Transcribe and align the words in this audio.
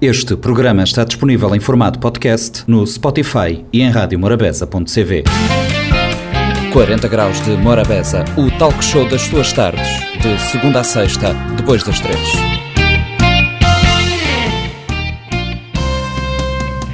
Este 0.00 0.34
programa 0.34 0.82
está 0.82 1.04
disponível 1.04 1.54
em 1.54 1.60
formato 1.60 1.98
podcast 1.98 2.64
no 2.66 2.86
Spotify 2.86 3.62
e 3.70 3.82
em 3.82 3.90
radiomorabeza.cv. 3.90 5.24
40 6.72 7.06
Graus 7.08 7.38
de 7.42 7.50
Morabeza, 7.50 8.24
o 8.34 8.50
talk 8.58 8.82
show 8.82 9.06
das 9.06 9.20
suas 9.20 9.52
tardes, 9.52 9.86
de 10.22 10.40
segunda 10.40 10.80
a 10.80 10.84
sexta, 10.84 11.34
depois 11.54 11.84
das 11.84 12.00
três. 12.00 12.69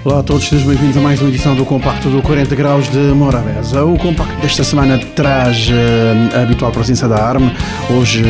Olá 0.07 0.21
a 0.21 0.23
todos, 0.23 0.49
sejam 0.49 0.69
bem-vindos 0.69 0.97
a 0.97 1.01
mais 1.01 1.21
uma 1.21 1.29
edição 1.29 1.57
do 1.57 1.65
Compacto 1.65 2.09
do 2.09 2.23
40 2.23 2.55
Graus 2.55 2.89
de 2.89 2.97
Morabeza. 2.97 3.85
O 3.85 3.99
Compacto 3.99 4.41
desta 4.41 4.63
semana 4.63 5.01
traz 5.17 5.67
uh, 5.69 6.37
a 6.39 6.43
habitual 6.43 6.71
presença 6.71 7.09
da 7.09 7.17
ARM. 7.17 7.51
Hoje, 7.91 8.23
uh, 8.23 8.29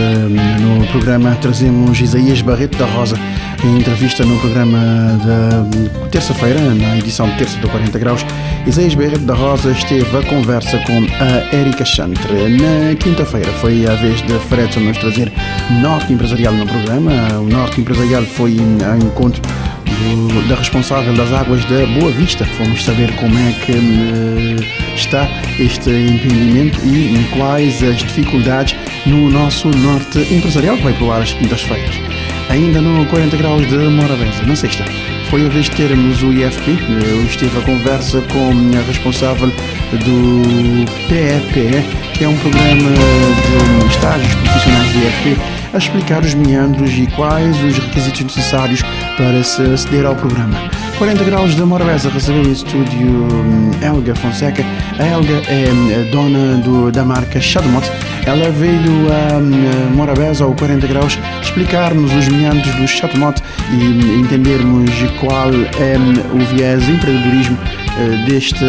no 0.58 0.86
programa, 0.86 1.36
trazemos 1.38 2.00
Isaías 2.00 2.40
Barreto 2.40 2.78
da 2.78 2.86
Rosa, 2.86 3.18
em 3.62 3.76
entrevista 3.76 4.24
no 4.24 4.38
programa 4.38 4.78
da 5.22 6.08
terça-feira, 6.08 6.58
na 6.58 6.96
edição 6.96 7.28
de 7.28 7.36
terça 7.36 7.58
do 7.58 7.68
40 7.68 7.98
Graus. 7.98 8.24
Isaías 8.66 8.94
Barreto 8.94 9.26
da 9.26 9.34
Rosa 9.34 9.70
esteve 9.72 10.16
a 10.16 10.22
conversa 10.22 10.78
com 10.78 11.04
a 11.22 11.54
Erika 11.54 11.84
Chantre. 11.84 12.56
Na 12.56 12.94
quinta-feira 12.94 13.52
foi 13.60 13.86
a 13.86 13.94
vez 13.96 14.22
de 14.22 14.32
Fred 14.48 14.80
nos 14.80 14.96
trazer 14.96 15.30
Norte 15.82 16.10
Empresarial 16.10 16.54
no 16.54 16.66
programa. 16.66 17.12
O 17.38 17.50
Norte 17.50 17.82
Empresarial 17.82 18.22
foi 18.22 18.56
ao 18.82 18.96
encontro 18.96 19.42
do, 19.86 20.48
da 20.48 20.56
responsável 20.56 21.14
das 21.14 21.32
águas 21.32 21.64
da 21.66 21.86
Boa 21.98 22.10
Vista. 22.12 22.44
Fomos 22.44 22.84
saber 22.84 23.14
como 23.16 23.38
é 23.38 23.52
que 23.52 23.72
uh, 23.72 24.94
está 24.94 25.28
este 25.58 25.90
empreendimento 25.90 26.78
e 26.84 27.26
quais 27.36 27.82
as 27.82 27.98
dificuldades 27.98 28.76
no 29.06 29.30
nosso 29.30 29.68
norte 29.68 30.18
empresarial 30.34 30.76
que 30.76 30.84
vai 30.84 30.92
provar 30.94 31.22
às 31.22 31.32
quintas-feiras. 31.32 31.94
Ainda 32.48 32.80
no 32.80 33.04
40 33.06 33.36
graus 33.36 33.66
de 33.68 33.76
Morabeza, 33.76 34.42
na 34.46 34.54
sexta, 34.54 34.84
foi 35.30 35.44
a 35.44 35.48
vez 35.48 35.64
de 35.64 35.72
termos 35.72 36.22
o 36.22 36.32
IFP. 36.32 36.78
Eu 36.88 37.24
estive 37.24 37.58
a 37.58 37.62
conversa 37.62 38.20
com 38.32 38.78
a 38.78 38.82
responsável 38.86 39.48
do 39.48 40.84
PEPE, 41.08 41.84
que 42.14 42.24
é 42.24 42.28
um 42.28 42.36
programa 42.38 42.90
de 43.80 43.86
estágios 43.88 44.34
profissionais 44.34 44.92
do 44.92 44.98
IFP, 44.98 45.40
a 45.74 45.78
explicar 45.78 46.22
os 46.22 46.34
meandros 46.34 46.92
e 46.92 47.06
quais 47.08 47.56
os 47.64 47.78
requisitos 47.78 48.22
necessários 48.22 48.82
para 49.16 49.42
se 49.42 49.62
aceder 49.62 50.04
ao 50.06 50.14
programa. 50.14 50.56
40 50.98 51.24
graus 51.24 51.54
de 51.54 51.62
Morabeza 51.62 52.08
recebeu 52.08 52.42
em 52.42 52.52
estúdio 52.52 53.08
hum, 53.08 53.70
Helga 53.82 54.14
Fonseca. 54.14 54.64
A 54.98 55.06
Helga 55.06 55.42
é 55.48 56.08
dona 56.10 56.56
do, 56.62 56.90
da 56.90 57.04
marca 57.04 57.40
Shadowmot. 57.40 57.86
Ela 58.24 58.50
veio 58.50 59.12
a 59.12 59.38
hum, 59.38 59.94
Morabeza 59.94 60.44
ao 60.44 60.54
40 60.54 60.86
graus 60.86 61.18
explicar-nos 61.42 62.12
os 62.14 62.28
meandros 62.28 62.74
do 62.74 62.86
Shadowmot 62.86 63.42
e 63.72 64.20
entendermos 64.20 64.90
qual 65.20 65.50
é 65.80 65.98
hum, 65.98 66.40
o 66.40 66.54
viés 66.54 66.88
empreendedorismo 66.88 67.58
deste, 68.26 68.64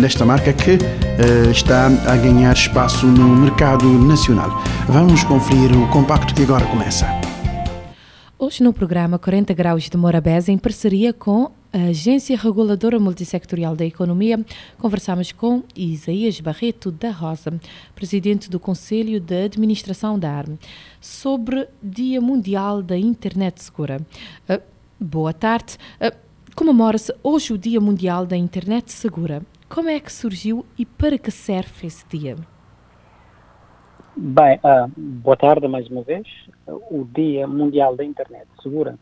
desta 0.00 0.24
marca 0.24 0.52
que 0.52 0.78
está 1.50 1.90
a 2.06 2.16
ganhar 2.16 2.54
espaço 2.54 3.06
no 3.06 3.36
mercado 3.36 3.86
nacional. 3.86 4.62
Vamos 4.88 5.22
conferir 5.24 5.76
o 5.76 5.86
compacto 5.88 6.34
que 6.34 6.42
agora 6.42 6.64
começa. 6.64 7.31
Hoje 8.44 8.60
no 8.60 8.72
programa 8.72 9.20
40 9.20 9.54
Graus 9.54 9.88
de 9.88 9.96
Morabeza, 9.96 10.50
em 10.50 10.58
parceria 10.58 11.12
com 11.12 11.52
a 11.72 11.78
Agência 11.90 12.36
Reguladora 12.36 12.98
Multissectorial 12.98 13.76
da 13.76 13.84
Economia, 13.84 14.44
conversamos 14.78 15.30
com 15.30 15.62
Isaías 15.76 16.40
Barreto 16.40 16.90
da 16.90 17.12
Rosa, 17.12 17.52
presidente 17.94 18.50
do 18.50 18.58
Conselho 18.58 19.20
de 19.20 19.44
Administração 19.44 20.18
da 20.18 20.32
ARM, 20.32 20.58
sobre 21.00 21.68
Dia 21.80 22.20
Mundial 22.20 22.82
da 22.82 22.98
Internet 22.98 23.62
Segura. 23.62 24.04
Uh, 24.50 24.60
boa 24.98 25.32
tarde. 25.32 25.78
Uh, 26.00 26.12
Comemora-se 26.56 27.14
hoje 27.22 27.52
o 27.52 27.58
Dia 27.58 27.80
Mundial 27.80 28.26
da 28.26 28.36
Internet 28.36 28.90
Segura. 28.90 29.40
Como 29.68 29.88
é 29.88 30.00
que 30.00 30.12
surgiu 30.12 30.66
e 30.76 30.84
para 30.84 31.16
que 31.16 31.30
serve 31.30 31.86
esse 31.86 32.04
dia? 32.10 32.36
Bem, 34.14 34.58
uh, 34.58 34.92
boa 34.94 35.38
tarde 35.38 35.66
mais 35.66 35.88
uma 35.88 36.02
vez. 36.02 36.26
O 36.66 37.06
Dia 37.14 37.46
Mundial 37.46 37.96
da 37.96 38.04
Internet 38.04 38.46
Segura 38.62 38.98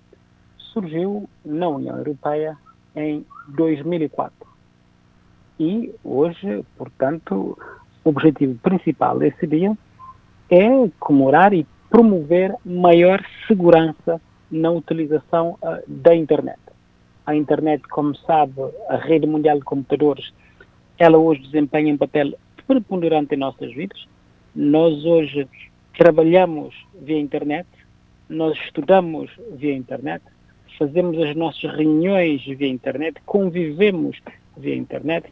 surgiu 0.56 1.28
na 1.44 1.69
União 1.69 1.97
Europeia 1.98 2.56
em 2.94 3.26
2004. 3.49 4.32
E 5.59 5.93
hoje, 6.04 6.65
portanto, 6.78 7.59
o 8.04 8.09
objetivo 8.09 8.56
principal 8.60 9.19
desse 9.19 9.49
dia 9.49 9.76
é 10.49 10.69
comemorar 11.00 11.53
e 11.53 11.66
promover 11.91 12.54
maior 12.65 13.20
segurança 13.49 14.20
na 14.49 14.70
utilização 14.70 15.59
uh, 15.60 15.82
da 15.88 16.15
internet. 16.15 16.60
A 17.26 17.34
internet, 17.34 17.82
como 17.88 18.15
sabe, 18.15 18.54
a 18.88 18.94
rede 18.94 19.26
mundial 19.26 19.59
de 19.59 19.65
computadores, 19.65 20.32
ela 20.97 21.19
hoje 21.19 21.43
desempenha 21.43 21.93
um 21.93 21.99
papel 21.99 22.32
preponderante 22.65 23.34
em 23.34 23.38
nossas 23.38 23.75
vidas 23.75 24.06
nós 24.55 25.05
hoje 25.05 25.49
trabalhamos 25.97 26.75
via 27.00 27.19
internet, 27.19 27.66
nós 28.28 28.56
estudamos 28.65 29.31
via 29.53 29.75
internet, 29.75 30.25
fazemos 30.78 31.19
as 31.19 31.37
nossas 31.37 31.71
reuniões 31.75 32.44
via 32.44 32.69
internet, 32.69 33.21
convivemos 33.27 34.16
via 34.56 34.75
internet, 34.75 35.28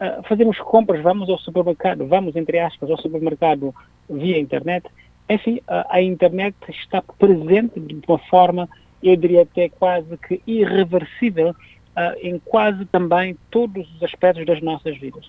uh, 0.00 0.22
fazemos 0.28 0.58
compras, 0.58 1.02
vamos 1.02 1.28
ao 1.28 1.38
supermercado, 1.38 2.06
vamos, 2.06 2.36
entre 2.36 2.58
aspas, 2.58 2.90
ao 2.90 2.98
supermercado 2.98 3.74
via 4.08 4.38
internet. 4.38 4.86
Enfim, 5.28 5.60
a 5.66 6.00
internet 6.00 6.56
está 6.68 7.02
presente 7.02 7.80
de 7.80 8.00
uma 8.06 8.18
forma, 8.18 8.68
eu 9.02 9.16
diria 9.16 9.42
até 9.42 9.68
quase 9.68 10.16
que 10.18 10.40
irreversível, 10.46 11.50
uh, 11.50 12.16
em 12.22 12.38
quase 12.38 12.84
também 12.86 13.36
todos 13.50 13.92
os 13.96 14.02
aspectos 14.02 14.46
das 14.46 14.62
nossas 14.62 14.96
vidas. 14.98 15.28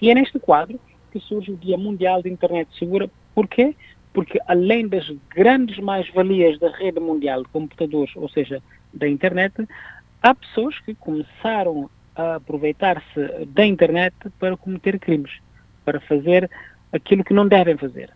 E 0.00 0.10
é 0.10 0.14
neste 0.14 0.38
quadro 0.38 0.78
que 1.10 1.20
surge 1.20 1.52
o 1.52 1.56
Dia 1.56 1.76
Mundial 1.76 2.22
de 2.22 2.28
Internet 2.28 2.70
Segura. 2.78 3.10
Porquê? 3.34 3.74
Porque 4.12 4.38
além 4.46 4.88
das 4.88 5.08
grandes 5.30 5.78
mais-valias 5.78 6.58
da 6.58 6.70
rede 6.70 7.00
mundial 7.00 7.42
de 7.42 7.48
computadores, 7.48 8.14
ou 8.16 8.28
seja, 8.28 8.62
da 8.92 9.08
internet, 9.08 9.54
há 10.22 10.34
pessoas 10.34 10.78
que 10.80 10.94
começaram 10.94 11.90
a 12.16 12.36
aproveitar-se 12.36 13.46
da 13.46 13.64
internet 13.64 14.14
para 14.38 14.56
cometer 14.56 14.98
crimes, 14.98 15.32
para 15.84 16.00
fazer 16.00 16.50
aquilo 16.92 17.22
que 17.22 17.34
não 17.34 17.46
devem 17.46 17.76
fazer. 17.76 18.10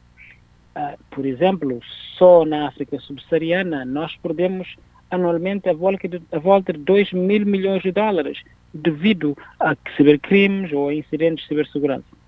Uh, 0.74 0.98
por 1.10 1.26
exemplo, 1.26 1.80
só 2.16 2.44
na 2.44 2.66
África 2.66 2.98
subsaariana 2.98 3.84
nós 3.84 4.16
perdemos 4.16 4.76
anualmente 5.10 5.68
a 5.68 5.74
volta, 5.74 6.08
de, 6.08 6.22
a 6.32 6.38
volta 6.38 6.72
de 6.72 6.78
2 6.78 7.12
mil 7.12 7.44
milhões 7.44 7.82
de 7.82 7.92
dólares 7.92 8.42
devido 8.72 9.36
a 9.60 9.76
cibercrimes 9.96 10.72
ou 10.72 10.88
a 10.88 10.94
incidentes 10.94 11.42
de 11.42 11.48
cibersegurança 11.48 12.21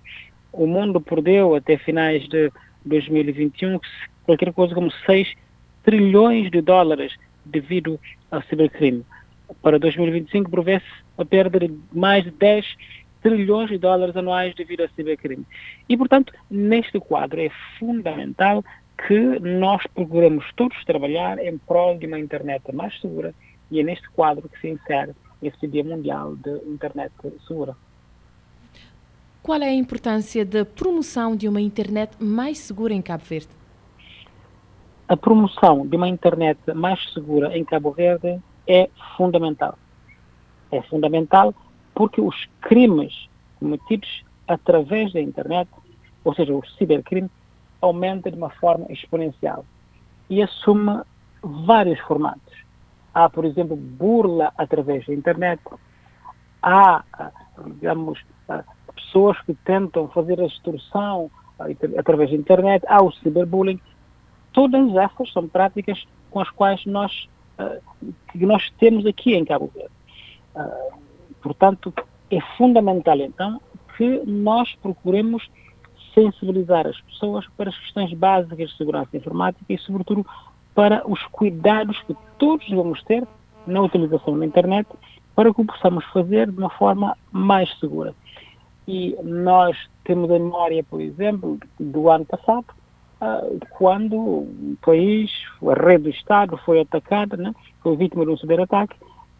o 0.57 0.67
mundo 0.67 0.99
perdeu 1.01 1.55
até 1.55 1.77
finais 1.77 2.27
de 2.27 2.51
2021 2.85 3.79
qualquer 4.25 4.51
coisa 4.53 4.73
como 4.73 4.91
6 5.05 5.33
trilhões 5.83 6.49
de 6.49 6.61
dólares 6.61 7.13
devido 7.45 7.99
ao 8.31 8.41
cibercrime. 8.43 9.05
Para 9.61 9.77
2025 9.77 10.49
prevê-se 10.49 10.85
a 11.17 11.25
perda 11.25 11.59
de 11.59 11.73
mais 11.93 12.23
de 12.23 12.31
10 12.31 12.65
trilhões 13.21 13.69
de 13.69 13.77
dólares 13.77 14.15
anuais 14.15 14.55
devido 14.55 14.81
ao 14.81 14.89
cibercrime. 14.89 15.45
E, 15.87 15.97
portanto, 15.97 16.33
neste 16.49 16.99
quadro 16.99 17.41
é 17.41 17.49
fundamental 17.77 18.63
que 19.07 19.39
nós 19.39 19.85
procuremos 19.93 20.45
todos 20.55 20.83
trabalhar 20.85 21.37
em 21.39 21.57
prol 21.57 21.97
de 21.97 22.07
uma 22.07 22.19
internet 22.19 22.63
mais 22.73 22.99
segura 23.01 23.33
e 23.69 23.79
é 23.79 23.83
neste 23.83 24.09
quadro 24.11 24.47
que 24.47 24.59
se 24.59 24.69
insere 24.69 25.13
este 25.41 25.67
Dia 25.67 25.83
Mundial 25.83 26.35
de 26.35 26.51
Internet 26.67 27.11
Segura. 27.47 27.75
Qual 29.45 29.61
é 29.61 29.67
a 29.67 29.73
importância 29.75 30.43
da 30.43 30.65
promoção 30.65 31.35
de 31.35 31.47
uma 31.47 31.61
internet 31.61 32.17
mais 32.19 32.57
segura 32.57 32.95
em 32.95 33.01
Cabo 33.03 33.23
Verde? 33.23 33.49
A 35.07 35.15
promoção 35.15 35.85
de 35.85 35.95
uma 35.95 36.09
internet 36.09 36.57
mais 36.73 36.99
segura 37.13 37.55
em 37.55 37.63
Cabo 37.63 37.91
Verde 37.91 38.41
é 38.67 38.89
fundamental. 39.15 39.77
É 40.71 40.81
fundamental 40.81 41.53
porque 41.93 42.19
os 42.19 42.35
crimes 42.59 43.29
cometidos 43.59 44.25
através 44.47 45.13
da 45.13 45.21
internet, 45.21 45.69
ou 46.23 46.33
seja, 46.33 46.51
o 46.51 46.65
cibercrime, 46.79 47.29
aumenta 47.79 48.31
de 48.31 48.37
uma 48.39 48.49
forma 48.49 48.87
exponencial 48.89 49.63
e 50.27 50.41
assume 50.41 51.03
vários 51.43 51.99
formatos. 51.99 52.53
Há, 53.13 53.29
por 53.29 53.45
exemplo, 53.45 53.75
burla 53.75 54.51
através 54.57 55.05
da 55.05 55.13
internet, 55.13 55.61
há, 56.63 57.03
digamos, 57.75 58.19
pessoas 58.95 59.39
que 59.41 59.53
tentam 59.53 60.07
fazer 60.09 60.39
a 60.39 60.45
extorsão 60.45 61.29
através 61.97 62.29
da 62.29 62.35
internet, 62.35 62.83
há 62.87 63.01
o 63.03 63.11
ciberbullying. 63.11 63.79
Todas 64.51 64.95
essas 64.95 65.31
são 65.31 65.47
práticas 65.47 66.05
com 66.29 66.39
as 66.39 66.49
quais 66.49 66.85
nós, 66.85 67.29
uh, 67.59 68.13
que 68.31 68.45
nós 68.45 68.69
temos 68.79 69.05
aqui 69.05 69.33
em 69.35 69.45
Cabo 69.45 69.71
Verde. 69.73 69.91
Uh, 70.55 70.97
portanto, 71.41 71.93
é 72.29 72.41
fundamental 72.57 73.17
então 73.19 73.61
que 73.97 74.21
nós 74.25 74.73
procuremos 74.81 75.49
sensibilizar 76.13 76.87
as 76.87 76.99
pessoas 77.01 77.45
para 77.57 77.69
as 77.69 77.77
questões 77.77 78.13
básicas 78.13 78.69
de 78.69 78.77
segurança 78.77 79.15
informática 79.15 79.65
e, 79.69 79.77
sobretudo, 79.77 80.25
para 80.73 81.09
os 81.09 81.21
cuidados 81.27 82.01
que 82.03 82.15
todos 82.37 82.67
devemos 82.67 83.03
ter 83.03 83.25
na 83.67 83.81
utilização 83.81 84.37
da 84.37 84.45
internet 84.45 84.87
para 85.35 85.53
que 85.53 85.61
o 85.61 85.65
possamos 85.65 86.05
fazer 86.05 86.49
de 86.49 86.57
uma 86.57 86.69
forma 86.69 87.17
mais 87.31 87.69
segura. 87.79 88.13
E 88.87 89.17
nós 89.23 89.77
temos 90.03 90.29
a 90.29 90.33
memória, 90.33 90.83
por 90.83 91.01
exemplo, 91.01 91.57
do 91.79 92.09
ano 92.09 92.25
passado, 92.25 92.65
uh, 93.21 93.59
quando 93.71 94.15
o 94.15 94.77
país, 94.81 95.31
a 95.63 95.73
rede 95.73 96.03
do 96.03 96.09
Estado 96.09 96.57
foi 96.57 96.81
atacada, 96.81 97.35
né? 97.35 97.53
foi 97.81 97.95
vítima 97.95 98.25
de 98.25 98.31
um 98.31 98.37
cyberataque, 98.37 98.95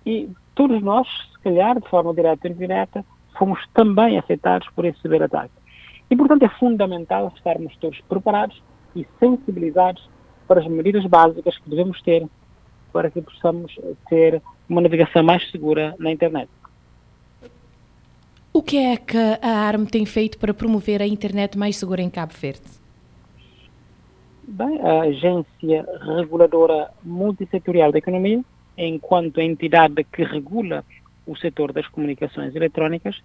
e 0.06 0.30
todos 0.56 0.81
nós, 0.81 1.07
se 1.33 1.39
calhar, 1.44 1.80
de 1.80 1.88
forma 1.89 2.13
direta 2.13 2.47
ou 2.47 2.53
indireta, 2.53 3.06
fomos 3.38 3.59
também 3.74 4.18
afetados 4.18 4.68
por 4.75 4.86
esse 4.86 5.00
cyberataque. 5.01 5.53
E, 6.09 6.15
portanto, 6.15 6.44
é 6.44 6.50
fundamental 6.50 7.31
estarmos 7.36 7.75
todos 7.77 8.00
preparados 8.01 8.62
e 8.95 9.06
sensibilizados 9.19 10.07
para 10.48 10.62
as 10.62 10.68
medidas 10.68 11.06
básicas 11.06 11.57
que 11.57 11.69
devemos 11.69 12.01
ter 12.01 12.27
para 12.94 13.12
que 13.12 13.21
possamos 13.21 13.77
ter 14.07 14.41
uma 14.69 14.80
navegação 14.80 15.21
mais 15.21 15.50
segura 15.51 15.94
na 16.00 16.12
internet. 16.12 16.50
O 18.56 18.63
que 18.63 18.78
é 18.78 18.96
que 18.96 19.18
a 19.18 19.68
ARM 19.68 19.84
tem 19.84 20.06
feito 20.06 20.38
para 20.38 20.54
promover 20.54 21.02
a 21.02 21.06
internet 21.06 21.57
mais 21.57 21.75
segura 21.75 22.02
em 22.02 22.10
Cabo 22.10 22.31
Verde? 22.31 22.62
Bem, 24.48 24.80
a 24.80 25.02
Agência 25.02 25.86
Reguladora 26.16 26.90
Multissetorial 27.04 27.92
da 27.92 27.98
Economia, 27.98 28.42
enquanto 28.78 29.42
entidade 29.42 30.06
que 30.06 30.24
regula 30.24 30.86
o 31.28 31.36
setor 31.36 31.74
das 31.74 31.86
comunicações 31.90 32.56
eletrónicas, 32.56 33.22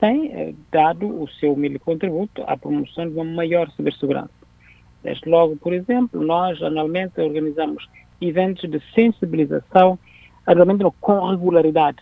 tem 0.00 0.32
eh, 0.32 0.52
dado 0.72 1.06
o 1.06 1.28
seu 1.28 1.52
humilde 1.52 1.78
contributo 1.78 2.42
à 2.48 2.56
promoção 2.56 3.08
de 3.08 3.14
uma 3.14 3.24
maior 3.24 3.70
cibersegurança. 3.76 4.34
Desde 5.04 5.28
logo, 5.28 5.56
por 5.58 5.72
exemplo, 5.72 6.20
nós 6.20 6.60
anualmente 6.60 7.20
organizamos 7.20 7.88
eventos 8.20 8.68
de 8.68 8.82
sensibilização, 8.96 9.96
realmente 10.44 10.82
com 11.00 11.30
regularidade, 11.30 11.98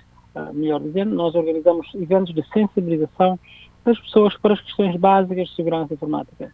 melhor 0.53 0.81
dizendo, 0.81 1.15
nós 1.15 1.35
organizamos 1.35 1.87
eventos 1.95 2.35
de 2.35 2.43
sensibilização 2.53 3.39
das 3.85 3.99
pessoas 3.99 4.37
para 4.37 4.55
as 4.55 4.61
questões 4.61 4.97
básicas 4.97 5.49
de 5.49 5.57
segurança 5.57 5.95
informática. 5.95 6.53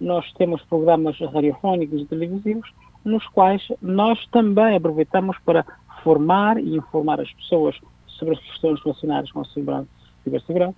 Nós 0.00 0.30
temos 0.34 0.62
programas 0.62 1.18
radiofónicos 1.18 2.02
e 2.02 2.06
televisivos 2.06 2.70
nos 3.04 3.26
quais 3.28 3.62
nós 3.80 4.24
também 4.28 4.76
aproveitamos 4.76 5.36
para 5.44 5.64
formar 6.02 6.58
e 6.58 6.76
informar 6.76 7.20
as 7.20 7.32
pessoas 7.32 7.76
sobre 8.06 8.34
as 8.34 8.40
questões 8.40 8.82
relacionadas 8.82 9.30
com 9.32 9.40
a 9.40 9.44
cibersegurança. 10.24 10.76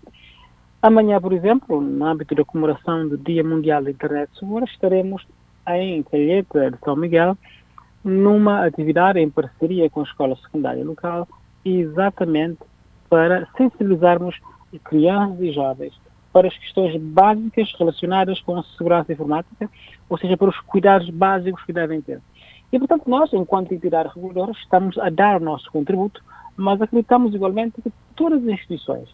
Amanhã, 0.82 1.20
por 1.20 1.32
exemplo, 1.32 1.80
no 1.80 2.04
âmbito 2.04 2.34
da 2.34 2.44
comemoração 2.44 3.08
do 3.08 3.16
Dia 3.16 3.42
Mundial 3.42 3.82
da 3.82 3.90
Internet 3.90 4.30
Segura, 4.38 4.66
estaremos 4.66 5.26
em 5.68 6.02
Calheta 6.02 6.70
de 6.70 6.78
São 6.80 6.94
Miguel 6.94 7.36
numa 8.04 8.66
atividade 8.66 9.18
em 9.18 9.30
parceria 9.30 9.88
com 9.88 10.00
a 10.00 10.04
escola 10.04 10.36
secundária 10.36 10.84
local, 10.84 11.26
exatamente 11.64 12.58
para 13.08 13.46
sensibilizarmos 13.56 14.38
crianças 14.84 15.40
e 15.40 15.52
jovens 15.52 15.94
para 16.34 16.48
as 16.48 16.58
questões 16.58 17.00
básicas 17.00 17.72
relacionadas 17.78 18.40
com 18.40 18.58
a 18.58 18.62
segurança 18.76 19.12
informática, 19.12 19.70
ou 20.08 20.18
seja, 20.18 20.36
para 20.36 20.48
os 20.48 20.60
cuidados 20.62 21.08
básicos 21.08 21.62
que 21.62 21.72
devem 21.72 22.00
ter. 22.02 22.20
E, 22.72 22.78
portanto, 22.78 23.08
nós, 23.08 23.32
enquanto 23.32 23.72
entidade 23.72 24.10
reguladora, 24.12 24.50
estamos 24.50 24.98
a 24.98 25.08
dar 25.10 25.40
o 25.40 25.44
nosso 25.44 25.70
contributo, 25.70 26.20
mas 26.56 26.82
acreditamos 26.82 27.32
igualmente 27.36 27.80
que 27.80 27.92
todas 28.16 28.42
as 28.42 28.48
instituições, 28.48 29.08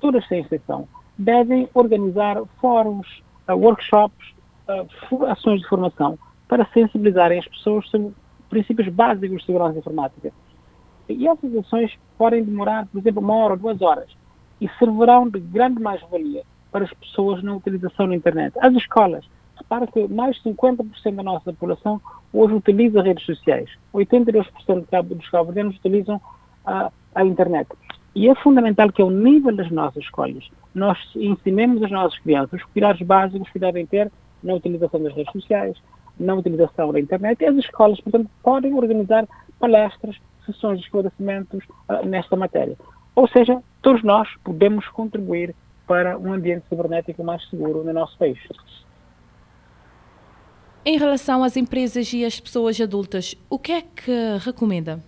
todas 0.00 0.26
sem 0.26 0.40
exceção, 0.40 0.88
devem 1.16 1.68
organizar 1.72 2.42
fóruns, 2.60 3.06
uh, 3.48 3.54
workshops, 3.54 4.34
uh, 4.68 5.26
ações 5.26 5.60
de 5.60 5.68
formação 5.68 6.18
para 6.48 6.66
sensibilizarem 6.74 7.38
as 7.38 7.46
pessoas 7.46 7.88
sobre 7.88 8.12
princípios 8.48 8.88
básicos 8.88 9.38
de 9.38 9.46
segurança 9.46 9.78
informática. 9.78 10.32
E 11.12 11.26
essas 11.26 11.54
ações 11.56 11.98
podem 12.16 12.44
demorar, 12.44 12.86
por 12.86 12.98
exemplo, 12.98 13.22
uma 13.22 13.34
hora 13.34 13.52
ou 13.54 13.58
duas 13.58 13.80
horas 13.82 14.08
e 14.60 14.68
servirão 14.78 15.28
de 15.28 15.40
grande 15.40 15.80
mais-valia 15.80 16.42
para 16.70 16.84
as 16.84 16.92
pessoas 16.94 17.42
na 17.42 17.54
utilização 17.54 18.08
da 18.08 18.14
internet. 18.14 18.54
As 18.60 18.74
escolas, 18.74 19.24
repara 19.56 19.86
que 19.86 20.06
mais 20.08 20.36
de 20.36 20.42
50% 20.42 21.14
da 21.14 21.22
nossa 21.22 21.52
população 21.52 22.00
hoje 22.32 22.54
utiliza 22.54 23.02
redes 23.02 23.24
sociais. 23.24 23.70
82% 23.94 25.02
dos 25.02 25.28
cabo-verdianos 25.28 25.76
utilizam 25.76 26.20
a, 26.64 26.90
a 27.14 27.24
internet. 27.24 27.68
E 28.14 28.28
é 28.28 28.34
fundamental 28.36 28.90
que, 28.92 29.02
ao 29.02 29.10
nível 29.10 29.54
das 29.54 29.70
nossas 29.70 30.02
escolas, 30.02 30.48
nós 30.74 30.98
ensinemos 31.14 31.82
as 31.82 31.90
nossas 31.90 32.18
crianças 32.20 32.60
os 32.60 32.66
cuidados 32.66 33.00
básicos 33.02 33.48
que 33.50 33.58
devem 33.58 33.86
ter 33.86 34.10
na 34.42 34.54
utilização 34.54 35.02
das 35.02 35.14
redes 35.14 35.32
sociais, 35.32 35.76
na 36.20 36.34
utilização 36.34 36.92
da 36.92 37.00
internet 37.00 37.40
e 37.40 37.46
as 37.46 37.56
escolas, 37.56 38.00
portanto, 38.00 38.30
podem 38.42 38.74
organizar 38.74 39.26
palestras, 39.58 40.16
sessões 40.46 40.78
de 40.78 40.84
esclarecimentos 40.84 41.64
uh, 41.88 42.06
nesta 42.06 42.36
matéria. 42.36 42.76
Ou 43.14 43.26
seja, 43.28 43.62
todos 43.82 44.02
nós 44.02 44.28
podemos 44.44 44.86
contribuir 44.88 45.54
para 45.86 46.16
um 46.18 46.32
ambiente 46.32 46.64
cibernético 46.68 47.24
mais 47.24 47.42
seguro 47.48 47.82
no 47.82 47.92
nosso 47.92 48.16
país. 48.16 48.38
Em 50.84 50.96
relação 50.98 51.42
às 51.42 51.56
empresas 51.56 52.12
e 52.12 52.24
às 52.24 52.38
pessoas 52.38 52.80
adultas, 52.80 53.34
o 53.50 53.58
que 53.58 53.72
é 53.72 53.82
que 53.82 54.38
recomenda? 54.44 55.00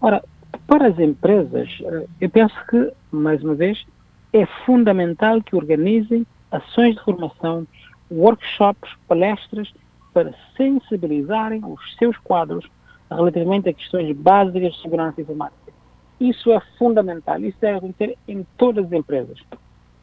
Ora, 0.00 0.22
para 0.66 0.88
as 0.88 0.98
empresas, 0.98 1.68
eh, 1.82 2.06
eu 2.20 2.30
penso 2.30 2.54
que, 2.68 2.92
mais 3.10 3.42
uma 3.42 3.54
vez, 3.54 3.84
é 4.32 4.46
fundamental 4.64 5.42
que 5.42 5.56
organizem 5.56 6.26
ações 6.50 6.94
de 6.94 7.02
formação 7.02 7.66
workshops, 8.10 8.90
palestras 9.06 9.72
para 10.12 10.34
sensibilizarem 10.56 11.64
os 11.64 11.80
seus 11.96 12.16
quadros 12.18 12.68
relativamente 13.10 13.68
a 13.68 13.72
questões 13.72 14.14
básicas 14.16 14.74
de 14.74 14.82
segurança 14.82 15.20
informática. 15.20 15.72
Isso 16.20 16.50
é 16.50 16.60
fundamental, 16.78 17.40
isso 17.40 17.56
deve 17.60 17.78
acontecer 17.78 18.18
em 18.26 18.44
todas 18.56 18.86
as 18.86 18.92
empresas. 18.92 19.38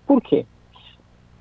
Por 0.08 0.22
quê? 0.22 0.46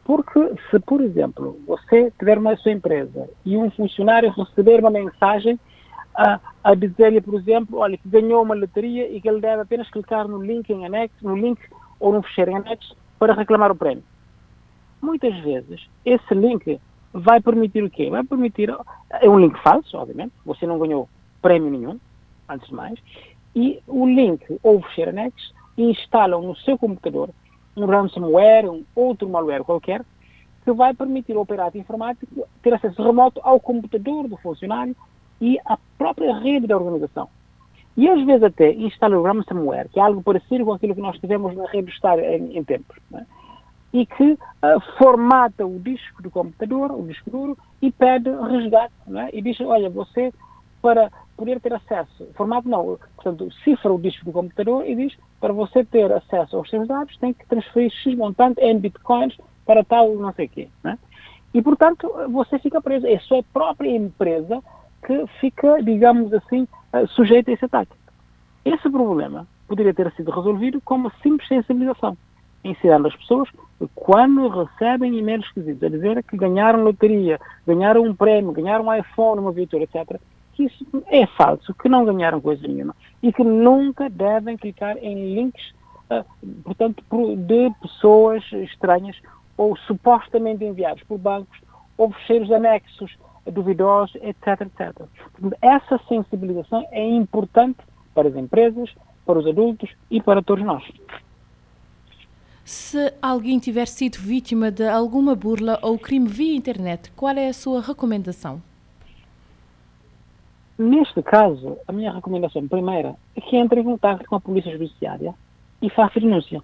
Porque 0.04 0.52
se, 0.70 0.78
por 0.80 1.00
exemplo, 1.00 1.58
você 1.66 2.12
tiver 2.18 2.36
uma 2.38 2.56
sua 2.56 2.72
empresa 2.72 3.28
e 3.44 3.56
um 3.56 3.70
funcionário 3.70 4.30
receber 4.30 4.80
uma 4.80 4.90
mensagem 4.90 5.58
a, 6.14 6.38
a 6.62 6.74
dizer-lhe, 6.74 7.20
por 7.20 7.34
exemplo, 7.34 7.78
olha, 7.78 7.96
que 7.96 8.08
ganhou 8.08 8.42
uma 8.42 8.54
loteria 8.54 9.08
e 9.10 9.20
que 9.20 9.28
ele 9.28 9.40
deve 9.40 9.62
apenas 9.62 9.88
clicar 9.90 10.28
no 10.28 10.42
link 10.42 10.68
em 10.70 10.84
anexo, 10.84 11.16
no 11.22 11.36
link 11.36 11.60
ou 11.98 12.12
no 12.12 12.22
fecheiro 12.22 12.50
em 12.50 12.56
anexo 12.56 12.96
para 13.18 13.34
reclamar 13.34 13.70
o 13.70 13.76
prémio 13.76 14.04
muitas 15.04 15.36
vezes 15.40 15.86
esse 16.04 16.34
link 16.34 16.80
vai 17.12 17.40
permitir 17.40 17.84
o 17.84 17.90
quê? 17.90 18.10
Vai 18.10 18.24
permitir, 18.24 18.74
é 19.20 19.28
um 19.28 19.38
link 19.38 19.56
falso, 19.62 19.96
obviamente, 19.96 20.32
você 20.44 20.66
não 20.66 20.78
ganhou 20.78 21.08
prémio 21.40 21.70
nenhum, 21.70 22.00
antes 22.48 22.68
de 22.68 22.74
mais, 22.74 22.98
e 23.54 23.80
o 23.86 24.06
link 24.06 24.44
ou 24.62 24.78
o 24.78 24.82
fecheiro 24.82 25.12
instalam 25.76 26.42
no 26.42 26.56
seu 26.56 26.76
computador 26.76 27.30
um 27.76 27.86
ransomware, 27.86 28.70
um 28.70 28.84
outro 28.94 29.28
malware 29.28 29.64
qualquer, 29.64 30.04
que 30.64 30.72
vai 30.72 30.94
permitir 30.94 31.34
ao 31.34 31.42
operador 31.42 31.80
informático 31.80 32.46
ter 32.62 32.72
acesso 32.72 33.02
remoto 33.02 33.40
ao 33.42 33.60
computador 33.60 34.28
do 34.28 34.36
funcionário 34.36 34.96
e 35.40 35.58
à 35.64 35.76
própria 35.98 36.38
rede 36.38 36.66
da 36.66 36.76
organização. 36.76 37.28
E 37.96 38.08
às 38.08 38.24
vezes 38.24 38.42
até 38.42 38.72
instala 38.72 39.18
o 39.18 39.22
ransomware, 39.22 39.88
que 39.88 40.00
é 40.00 40.02
algo 40.02 40.22
parecido 40.22 40.64
com 40.64 40.72
aquilo 40.72 40.94
que 40.94 41.00
nós 41.00 41.18
tivemos 41.18 41.54
na 41.54 41.66
rede 41.66 41.86
do 41.86 41.92
Estado 41.92 42.20
em, 42.20 42.56
em 42.56 42.64
tempos. 42.64 42.96
Né? 43.10 43.26
E 43.94 44.04
que 44.04 44.32
uh, 44.32 44.80
formata 44.98 45.64
o 45.64 45.78
disco 45.78 46.20
do 46.20 46.28
computador, 46.28 46.90
o 46.90 47.06
disco 47.06 47.30
duro, 47.30 47.56
e 47.80 47.92
pede 47.92 48.28
resgate. 48.28 48.92
É? 49.14 49.30
E 49.32 49.40
diz, 49.40 49.60
olha, 49.60 49.88
você, 49.88 50.34
para 50.82 51.12
poder 51.36 51.60
ter 51.60 51.72
acesso, 51.72 52.28
formato 52.34 52.68
não, 52.68 52.98
portanto, 53.14 53.48
cifra 53.62 53.92
o 53.92 53.98
disco 53.98 54.24
do 54.24 54.32
computador 54.32 54.84
e 54.84 54.96
diz, 54.96 55.16
para 55.40 55.52
você 55.52 55.84
ter 55.84 56.12
acesso 56.12 56.56
aos 56.56 56.68
seus 56.68 56.88
dados, 56.88 57.16
tem 57.18 57.32
que 57.32 57.46
transferir 57.46 57.92
X 57.92 58.16
montante 58.16 58.60
em 58.60 58.76
bitcoins 58.76 59.38
para 59.64 59.84
tal 59.84 60.12
não 60.16 60.32
sei 60.32 60.46
o 60.46 60.48
quê. 60.48 60.68
É? 60.84 60.98
E, 61.54 61.62
portanto, 61.62 62.12
você 62.30 62.58
fica 62.58 62.82
preso. 62.82 63.06
É 63.06 63.20
sua 63.20 63.44
própria 63.44 63.96
empresa 63.96 64.60
que 65.06 65.24
fica, 65.38 65.80
digamos 65.80 66.34
assim, 66.34 66.66
uh, 66.92 67.06
sujeita 67.10 67.52
a 67.52 67.54
esse 67.54 67.64
ataque. 67.64 67.92
Esse 68.64 68.90
problema 68.90 69.46
poderia 69.68 69.94
ter 69.94 70.10
sido 70.14 70.32
resolvido 70.32 70.80
com 70.80 70.96
uma 70.96 71.12
simples 71.22 71.46
sensibilização 71.46 72.16
ensinando 72.64 73.08
as 73.08 73.16
pessoas 73.16 73.48
quando 73.94 74.48
recebem 74.48 75.16
e-mails 75.18 75.44
esquisitos 75.46 75.82
a 75.82 75.88
dizer 75.88 76.22
que 76.24 76.36
ganharam 76.36 76.82
loteria, 76.82 77.38
ganharam 77.66 78.02
um 78.02 78.14
prémio, 78.14 78.52
ganharam 78.52 78.86
um 78.86 78.94
iPhone, 78.94 79.40
uma 79.40 79.52
viatura, 79.52 79.84
etc., 79.84 80.20
que 80.54 80.64
isso 80.64 80.86
é 81.08 81.26
falso, 81.26 81.74
que 81.74 81.88
não 81.88 82.04
ganharam 82.04 82.40
coisa 82.40 82.66
nenhuma 82.66 82.94
e 83.22 83.32
que 83.32 83.42
nunca 83.42 84.08
devem 84.08 84.56
clicar 84.56 84.96
em 84.98 85.34
links, 85.34 85.74
uh, 86.10 86.24
portanto, 86.62 87.02
de 87.36 87.70
pessoas 87.82 88.44
estranhas 88.52 89.16
ou 89.56 89.76
supostamente 89.76 90.64
enviados 90.64 91.02
por 91.04 91.18
bancos 91.18 91.60
ou 91.98 92.12
fecheiros 92.12 92.50
anexos 92.52 93.16
duvidosos, 93.46 94.14
etc, 94.16 94.60
etc. 94.62 95.06
Essa 95.60 95.98
sensibilização 96.08 96.86
é 96.92 97.04
importante 97.04 97.78
para 98.14 98.28
as 98.28 98.36
empresas, 98.36 98.94
para 99.26 99.38
os 99.38 99.46
adultos 99.46 99.90
e 100.10 100.22
para 100.22 100.42
todos 100.42 100.64
nós. 100.64 100.84
Se 102.64 103.12
alguém 103.20 103.58
tiver 103.58 103.86
sido 103.86 104.16
vítima 104.16 104.70
de 104.70 104.88
alguma 104.88 105.34
burla 105.34 105.78
ou 105.82 105.98
crime 105.98 106.26
via 106.26 106.56
internet, 106.56 107.10
qual 107.12 107.36
é 107.36 107.48
a 107.48 107.52
sua 107.52 107.80
recomendação? 107.80 108.62
Neste 110.78 111.22
caso, 111.22 111.76
a 111.86 111.92
minha 111.92 112.12
recomendação 112.12 112.66
primeira 112.66 113.14
é 113.36 113.40
que 113.40 113.56
entre 113.56 113.80
em 113.80 113.84
contato 113.84 114.24
com 114.26 114.36
a 114.36 114.40
Polícia 114.40 114.72
Judiciária 114.72 115.34
e 115.82 115.90
faça 115.90 116.18
denúncia. 116.18 116.62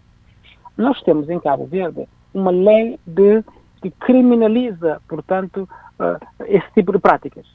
Nós 0.76 1.00
temos 1.02 1.28
em 1.28 1.38
Cabo 1.38 1.66
Verde 1.66 2.08
uma 2.32 2.50
lei 2.50 2.98
de, 3.06 3.44
que 3.82 3.90
criminaliza, 3.90 5.02
portanto, 5.06 5.68
uh, 5.98 6.44
esse 6.46 6.66
tipo 6.72 6.92
de 6.92 6.98
práticas. 6.98 7.46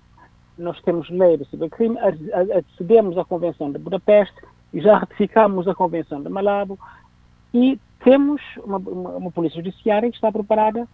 Nós 0.57 0.79
temos 0.83 1.09
lei 1.09 1.35
de 1.35 1.45
cibercrime, 1.49 1.97
acedemos 1.99 3.17
à 3.17 3.25
Convenção 3.25 3.71
de 3.71 3.79
Budapeste 3.79 4.39
já 4.73 4.97
ratificamos 4.97 5.67
a 5.67 5.75
Convenção 5.75 6.21
de 6.21 6.29
Malabo 6.29 6.77
e 7.53 7.79
temos 8.03 8.41
uma, 8.63 8.77
uma, 8.77 9.09
uma 9.11 9.31
polícia 9.31 9.61
judiciária 9.61 10.09
que 10.09 10.15
está 10.15 10.31
preparada, 10.31 10.87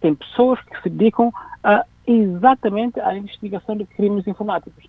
tem 0.00 0.14
pessoas 0.14 0.60
que 0.62 0.82
se 0.82 0.88
dedicam 0.88 1.30
a, 1.62 1.84
exatamente 2.06 3.00
à 3.00 3.16
investigação 3.16 3.76
de 3.76 3.84
crimes 3.84 4.26
informáticos. 4.26 4.84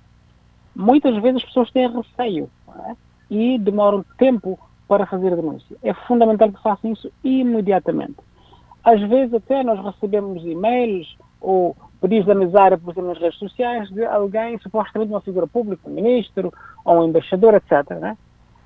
Muitas 0.75 1.15
vezes 1.21 1.37
as 1.37 1.45
pessoas 1.45 1.71
têm 1.71 1.89
receio 1.89 2.49
é? 2.89 2.95
e 3.29 3.59
demoram 3.59 4.05
tempo 4.17 4.59
para 4.87 5.05
fazer 5.05 5.33
a 5.33 5.35
denúncia. 5.35 5.75
É 5.81 5.93
fundamental 5.93 6.51
que 6.51 6.61
façam 6.61 6.91
isso 6.91 7.11
imediatamente. 7.23 8.17
Às 8.83 9.01
vezes 9.01 9.33
até 9.33 9.63
nós 9.63 9.83
recebemos 9.83 10.45
e-mails 10.45 11.17
ou 11.41 11.75
pedidos 11.99 12.25
de 12.25 12.31
amizade, 12.31 12.77
por 12.77 12.91
exemplo, 12.91 13.09
nas 13.09 13.19
redes 13.19 13.39
sociais, 13.39 13.89
de 13.89 14.05
alguém, 14.05 14.59
supostamente 14.59 15.11
uma 15.11 15.21
figura 15.21 15.47
pública, 15.47 15.89
um 15.89 15.93
ministro 15.93 16.53
ou 16.83 17.01
um 17.01 17.07
embaixador, 17.07 17.55
etc., 17.55 17.89
né? 17.99 18.17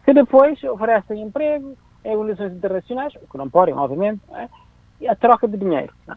que 0.03 0.13
depois 0.13 0.61
oferecem 0.63 1.21
emprego 1.21 1.77
em 2.03 2.15
organizações 2.15 2.53
internacionais, 2.53 3.13
o 3.15 3.27
que 3.27 3.37
não 3.37 3.49
podem, 3.49 3.73
obviamente, 3.73 4.21
né? 4.29 4.49
e 4.99 5.07
a 5.07 5.15
troca 5.15 5.47
de 5.47 5.57
dinheiro. 5.57 5.93
Né? 6.07 6.15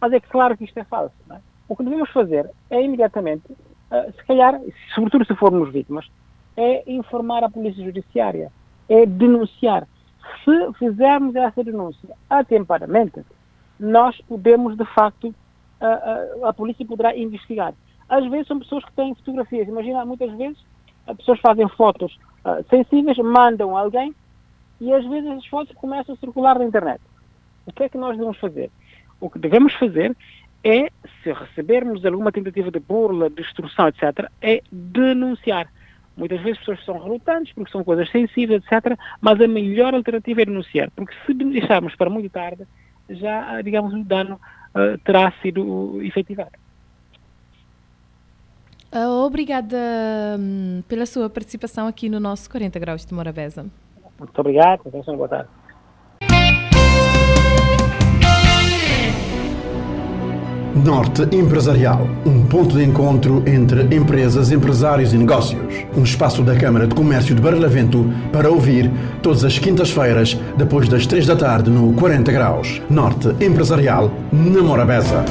Mas 0.00 0.12
é 0.12 0.20
claro 0.20 0.56
que 0.56 0.64
isto 0.64 0.78
é 0.78 0.84
falso. 0.84 1.14
Né? 1.26 1.40
O 1.68 1.76
que 1.76 1.84
devemos 1.84 2.10
fazer 2.10 2.50
é 2.70 2.82
imediatamente, 2.82 3.52
uh, 3.52 4.12
se 4.16 4.24
calhar, 4.26 4.60
sobretudo 4.94 5.24
se 5.24 5.34
formos 5.36 5.72
vítimas, 5.72 6.10
é 6.56 6.82
informar 6.90 7.44
a 7.44 7.50
Polícia 7.50 7.84
Judiciária, 7.84 8.50
é 8.88 9.06
denunciar. 9.06 9.86
Se 10.44 10.72
fizermos 10.78 11.34
essa 11.34 11.62
denúncia 11.62 12.10
atempadamente, 12.28 13.24
nós 13.78 14.20
podemos, 14.28 14.76
de 14.76 14.84
facto, 14.86 15.34
a, 15.80 15.86
a, 15.86 16.48
a 16.48 16.52
polícia 16.52 16.86
poderá 16.86 17.16
investigar. 17.16 17.74
Às 18.08 18.28
vezes 18.30 18.46
são 18.46 18.58
pessoas 18.58 18.84
que 18.84 18.92
têm 18.92 19.14
fotografias. 19.14 19.66
Imagina, 19.66 20.04
muitas 20.04 20.30
vezes 20.36 20.58
as 21.06 21.16
pessoas 21.16 21.40
fazem 21.40 21.68
fotos 21.70 22.16
uh, 22.44 22.64
sensíveis, 22.68 23.18
mandam 23.18 23.76
alguém 23.76 24.14
e 24.82 24.92
às 24.92 25.06
vezes 25.06 25.30
as 25.30 25.46
fotos 25.46 25.72
começam 25.76 26.14
a 26.14 26.18
circular 26.18 26.58
na 26.58 26.64
internet. 26.64 27.00
O 27.64 27.72
que 27.72 27.84
é 27.84 27.88
que 27.88 27.96
nós 27.96 28.16
devemos 28.16 28.36
fazer? 28.38 28.68
O 29.20 29.30
que 29.30 29.38
devemos 29.38 29.72
fazer 29.74 30.16
é, 30.64 30.90
se 31.22 31.32
recebermos 31.32 32.04
alguma 32.04 32.32
tentativa 32.32 32.68
de 32.68 32.80
burla, 32.80 33.30
destruição, 33.30 33.86
etc., 33.86 34.28
é 34.40 34.60
denunciar. 34.72 35.72
Muitas 36.16 36.40
vezes 36.40 36.58
as 36.58 36.58
pessoas 36.58 36.84
são 36.84 36.98
relutantes 36.98 37.52
porque 37.52 37.70
são 37.70 37.84
coisas 37.84 38.10
sensíveis, 38.10 38.60
etc., 38.64 38.98
mas 39.20 39.40
a 39.40 39.46
melhor 39.46 39.94
alternativa 39.94 40.42
é 40.42 40.46
denunciar, 40.46 40.90
porque 40.96 41.14
se 41.24 41.32
deixarmos 41.32 41.94
para 41.94 42.10
muito 42.10 42.28
tarde, 42.28 42.66
já, 43.08 43.62
digamos, 43.62 43.94
o 43.94 44.02
dano 44.02 44.40
uh, 44.74 44.98
terá 45.04 45.32
sido 45.40 46.02
efetivado. 46.02 46.50
Uh, 48.92 49.24
obrigada 49.24 49.78
um, 50.38 50.82
pela 50.88 51.06
sua 51.06 51.30
participação 51.30 51.86
aqui 51.86 52.08
no 52.08 52.18
nosso 52.18 52.50
40 52.50 52.78
Graus 52.80 53.06
de 53.06 53.14
Morabeza. 53.14 53.64
Muito 54.22 54.40
obrigado, 54.40 54.82
boa 55.16 55.28
tarde. 55.28 55.48
Norte 60.74 61.22
Empresarial, 61.36 62.08
um 62.24 62.46
ponto 62.46 62.76
de 62.76 62.84
encontro 62.84 63.42
entre 63.46 63.94
empresas, 63.94 64.50
empresários 64.50 65.12
e 65.12 65.18
negócios. 65.18 65.86
Um 65.96 66.02
espaço 66.02 66.42
da 66.42 66.56
Câmara 66.56 66.86
de 66.86 66.94
Comércio 66.94 67.34
de 67.34 67.42
Barlavento 67.42 68.06
para 68.32 68.50
ouvir 68.50 68.90
todas 69.22 69.44
as 69.44 69.58
quintas-feiras, 69.58 70.34
depois 70.56 70.88
das 70.88 71.06
três 71.06 71.26
da 71.26 71.36
tarde, 71.36 71.68
no 71.68 71.92
40 71.92 72.32
Graus. 72.32 72.80
Norte 72.88 73.28
Empresarial, 73.44 74.10
na 74.32 74.62
Morabeza. 74.62 75.24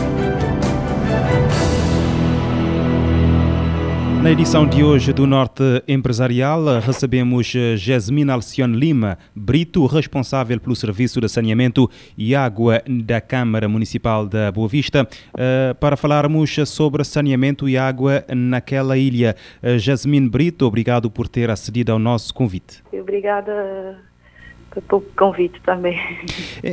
Na 4.22 4.30
edição 4.30 4.68
de 4.68 4.84
hoje 4.84 5.12
do 5.12 5.26
Norte 5.26 5.64
Empresarial, 5.88 6.80
recebemos 6.80 7.52
Jasmine 7.76 8.30
Alcione 8.30 8.78
Lima, 8.78 9.18
Brito, 9.36 9.84
responsável 9.88 10.60
pelo 10.60 10.76
Serviço 10.76 11.20
de 11.20 11.28
Saneamento 11.28 11.90
e 12.16 12.36
Água 12.36 12.84
da 12.88 13.20
Câmara 13.20 13.68
Municipal 13.68 14.28
da 14.28 14.52
Boa 14.52 14.68
Vista, 14.68 15.08
eh, 15.36 15.74
para 15.80 15.98
falarmos 15.98 16.56
sobre 16.70 17.04
saneamento 17.04 17.68
e 17.68 17.76
água 17.76 18.24
naquela 18.30 18.96
ilha. 18.96 19.36
Eh, 19.60 19.80
Jasmine 19.80 20.30
Brito, 20.30 20.68
obrigado 20.68 21.10
por 21.10 21.28
ter 21.28 21.50
acedido 21.50 21.92
ao 21.92 21.98
nosso 21.98 22.32
convite. 22.32 22.84
Obrigada 22.94 24.11
pelo 24.80 25.02
convite 25.18 25.60
também. 25.62 26.00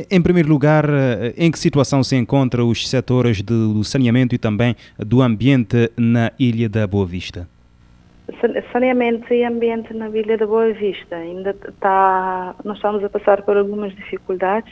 Em 0.09 0.21
primeiro 0.21 0.47
lugar, 0.47 0.85
eh, 0.89 1.33
em 1.35 1.51
que 1.51 1.59
situação 1.59 2.03
se 2.03 2.15
encontram 2.15 2.69
os 2.69 2.87
setores 2.87 3.41
do 3.41 3.83
saneamento 3.83 4.33
e 4.33 4.37
também 4.37 4.75
do 4.97 5.21
ambiente 5.21 5.91
na 5.97 6.31
Ilha 6.39 6.69
da 6.69 6.87
Boa 6.87 7.05
Vista? 7.05 7.47
Saneamento 8.71 9.33
e 9.33 9.43
ambiente 9.43 9.93
na 9.93 10.07
Ilha 10.09 10.37
da 10.37 10.45
Boa 10.45 10.71
Vista 10.71 11.15
ainda 11.15 11.55
está, 11.67 12.55
nós 12.63 12.77
estamos 12.77 13.03
a 13.03 13.09
passar 13.09 13.41
por 13.41 13.57
algumas 13.57 13.93
dificuldades, 13.95 14.71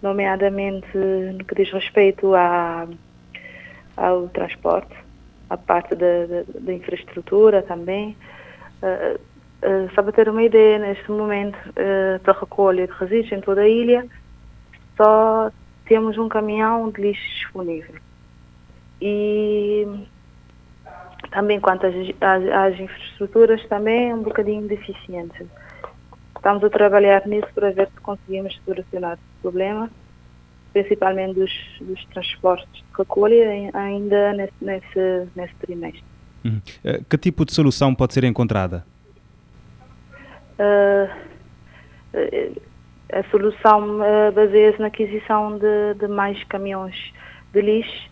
nomeadamente 0.00 0.86
no 0.96 1.44
que 1.44 1.54
diz 1.54 1.70
respeito 1.72 2.34
à, 2.34 2.86
ao 3.96 4.28
transporte, 4.28 4.94
a 5.50 5.56
parte 5.56 5.94
da, 5.94 6.26
da, 6.26 6.44
da 6.60 6.72
infraestrutura 6.72 7.62
também. 7.62 8.16
Uh, 8.82 9.18
Uh, 9.66 9.92
só 9.94 10.02
para 10.02 10.12
ter 10.12 10.28
uma 10.28 10.44
ideia, 10.44 10.78
neste 10.78 11.10
momento, 11.10 11.56
uh, 11.70 12.20
para 12.20 12.38
recolha 12.38 12.86
de 12.86 12.92
resíduos 12.92 13.32
em 13.32 13.40
toda 13.40 13.62
a 13.62 13.68
ilha, 13.68 14.06
só 14.96 15.50
temos 15.86 16.16
um 16.18 16.28
caminhão 16.28 16.88
de 16.90 17.02
lixo 17.02 17.28
disponível. 17.40 17.96
E 19.00 20.06
também 21.30 21.58
quanto 21.58 21.86
às, 21.86 21.94
às, 22.20 22.48
às 22.48 22.80
infraestruturas, 22.80 23.66
também 23.66 24.10
é 24.10 24.14
um 24.14 24.22
bocadinho 24.22 24.68
deficiente. 24.68 25.46
Estamos 26.36 26.62
a 26.62 26.70
trabalhar 26.70 27.26
nisso 27.26 27.48
para 27.52 27.72
ver 27.72 27.88
se 27.88 28.00
conseguimos 28.00 28.56
solucionar 28.64 29.14
esse 29.14 29.42
problema, 29.42 29.90
principalmente 30.72 31.34
dos, 31.34 31.52
dos 31.80 32.04
transportes 32.06 32.68
de 32.72 32.84
recolha, 32.96 33.70
ainda 33.74 34.32
nesse, 34.32 34.52
nesse, 34.60 35.28
nesse 35.34 35.54
trimestre. 35.56 36.04
Uhum. 36.44 36.60
Eh, 36.84 37.00
que 37.08 37.18
tipo 37.18 37.44
de 37.44 37.52
solução 37.52 37.92
pode 37.92 38.14
ser 38.14 38.22
encontrada? 38.22 38.84
Uh, 40.58 41.26
a 43.12 43.22
solução 43.30 44.00
uh, 44.00 44.32
baseia-se 44.32 44.80
na 44.80 44.88
aquisição 44.88 45.58
de, 45.58 45.94
de, 45.98 46.08
mais 46.08 46.42
caminhões 46.44 46.96
de 47.52 47.60
lixo 47.60 48.10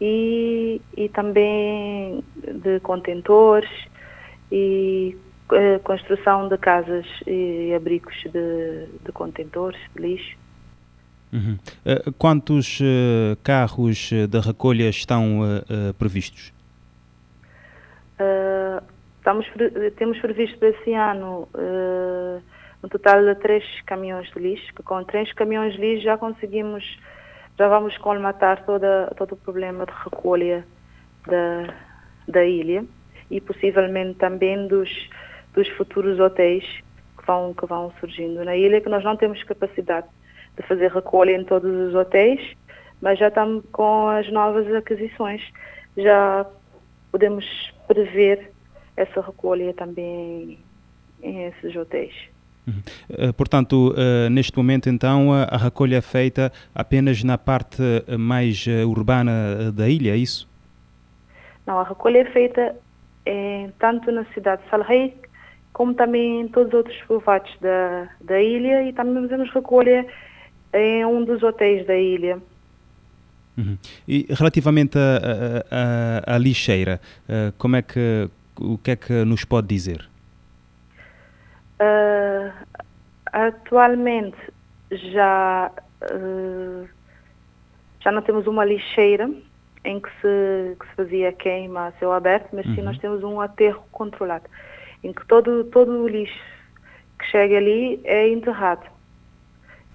e, 0.00 0.80
e 0.96 1.08
também 1.10 2.24
de 2.36 2.80
contentores 2.80 3.70
e 4.50 5.16
uh, 5.50 5.78
construção 5.80 6.48
de 6.48 6.58
casas 6.58 7.06
e 7.26 7.72
abrigos 7.74 8.14
de, 8.24 8.86
de 9.04 9.12
contentores 9.12 9.80
de 9.94 10.02
lixo. 10.02 10.36
Uhum. 11.32 11.58
Uh, 11.86 12.12
quantos 12.18 12.80
carros 13.42 14.10
de 14.10 14.40
recolha 14.40 14.88
estão 14.88 15.40
previstos? 15.98 16.52
Estamos, 19.22 19.46
temos 19.96 20.18
previsto 20.18 20.60
esse 20.64 20.94
ano 20.94 21.48
uh, 21.54 22.42
um 22.82 22.88
total 22.88 23.22
de 23.24 23.36
três 23.36 23.64
caminhões 23.82 24.28
de 24.32 24.40
lixo, 24.40 24.74
que 24.74 24.82
com 24.82 25.04
três 25.04 25.32
caminhões 25.32 25.74
de 25.74 25.80
lixo 25.80 26.02
já 26.02 26.18
conseguimos, 26.18 26.98
já 27.56 27.68
vamos 27.68 27.96
colmatar 27.98 28.64
toda, 28.64 29.14
todo 29.16 29.34
o 29.34 29.36
problema 29.36 29.86
de 29.86 29.92
recolha 29.92 30.66
da, 31.24 31.72
da 32.26 32.44
ilha 32.44 32.84
e 33.30 33.40
possivelmente 33.40 34.18
também 34.18 34.66
dos, 34.66 34.90
dos 35.54 35.68
futuros 35.68 36.18
hotéis 36.18 36.64
que 37.16 37.24
vão, 37.24 37.54
que 37.54 37.64
vão 37.64 37.92
surgindo 38.00 38.44
na 38.44 38.56
ilha, 38.56 38.80
que 38.80 38.88
nós 38.88 39.04
não 39.04 39.16
temos 39.16 39.40
capacidade 39.44 40.08
de 40.56 40.66
fazer 40.66 40.90
recolha 40.90 41.30
em 41.30 41.44
todos 41.44 41.70
os 41.70 41.94
hotéis, 41.94 42.40
mas 43.00 43.20
já 43.20 43.28
estamos 43.28 43.64
com 43.70 44.08
as 44.08 44.28
novas 44.32 44.66
aquisições, 44.74 45.40
já 45.96 46.44
podemos 47.12 47.72
prever 47.86 48.51
essa 49.02 49.20
recolha 49.20 49.72
também 49.74 50.58
em 51.22 51.44
esses 51.44 51.74
hotéis. 51.76 52.14
Uhum. 52.66 53.28
Uh, 53.28 53.32
portanto, 53.32 53.92
uh, 53.92 54.30
neste 54.30 54.56
momento, 54.56 54.88
então, 54.88 55.32
a, 55.32 55.56
recolha 55.56 55.96
é 55.96 56.00
feita 56.00 56.52
apenas 56.74 57.22
na 57.24 57.36
parte 57.36 57.82
mais 58.18 58.66
urbana 58.86 59.72
da 59.72 59.88
ilha, 59.88 60.12
é 60.12 60.16
isso? 60.16 60.48
Não, 61.66 61.78
a 61.78 61.84
recolha 61.84 62.18
é 62.18 62.24
feita 62.26 62.74
em, 63.26 63.70
tanto 63.78 64.10
na 64.12 64.24
cidade 64.26 64.62
de 64.62 64.70
Salrei, 64.70 65.14
como 65.72 65.94
também 65.94 66.42
em 66.42 66.48
todos 66.48 66.68
os 66.68 66.74
outros 66.74 66.96
povoados 67.06 67.50
da, 67.60 68.08
da 68.20 68.40
ilha 68.40 68.82
e 68.84 68.92
também 68.92 69.22
fazemos 69.22 69.50
recolha 69.52 70.06
em 70.72 71.04
um 71.04 71.24
dos 71.24 71.42
hotéis 71.42 71.86
da 71.86 71.96
ilha. 71.96 72.38
Uhum. 73.56 73.76
E 74.08 74.26
relativamente 74.30 74.98
à 76.26 76.38
lixeira, 76.38 77.00
como 77.58 77.76
é 77.76 77.82
que 77.82 78.28
o 78.60 78.78
que 78.78 78.92
é 78.92 78.96
que 78.96 79.24
nos 79.24 79.44
pode 79.44 79.68
dizer? 79.68 80.08
Uh, 81.80 82.52
atualmente 83.26 84.36
já, 84.90 85.70
uh, 86.02 86.88
já 88.00 88.12
não 88.12 88.22
temos 88.22 88.46
uma 88.46 88.64
lixeira 88.64 89.30
em 89.84 89.98
que 89.98 90.08
se, 90.20 90.76
que 90.78 90.86
se 90.88 90.94
fazia 90.94 91.32
queima 91.32 91.88
a 91.88 91.92
céu 91.92 92.12
aberto, 92.12 92.50
mas 92.52 92.66
uhum. 92.66 92.74
sim 92.74 92.82
nós 92.82 92.98
temos 92.98 93.24
um 93.24 93.40
aterro 93.40 93.82
controlado, 93.90 94.44
em 95.02 95.12
que 95.12 95.26
todo, 95.26 95.64
todo 95.64 95.90
o 95.90 96.08
lixo 96.08 96.38
que 97.18 97.26
chega 97.26 97.56
ali 97.56 98.00
é 98.04 98.28
enterrado. 98.28 98.86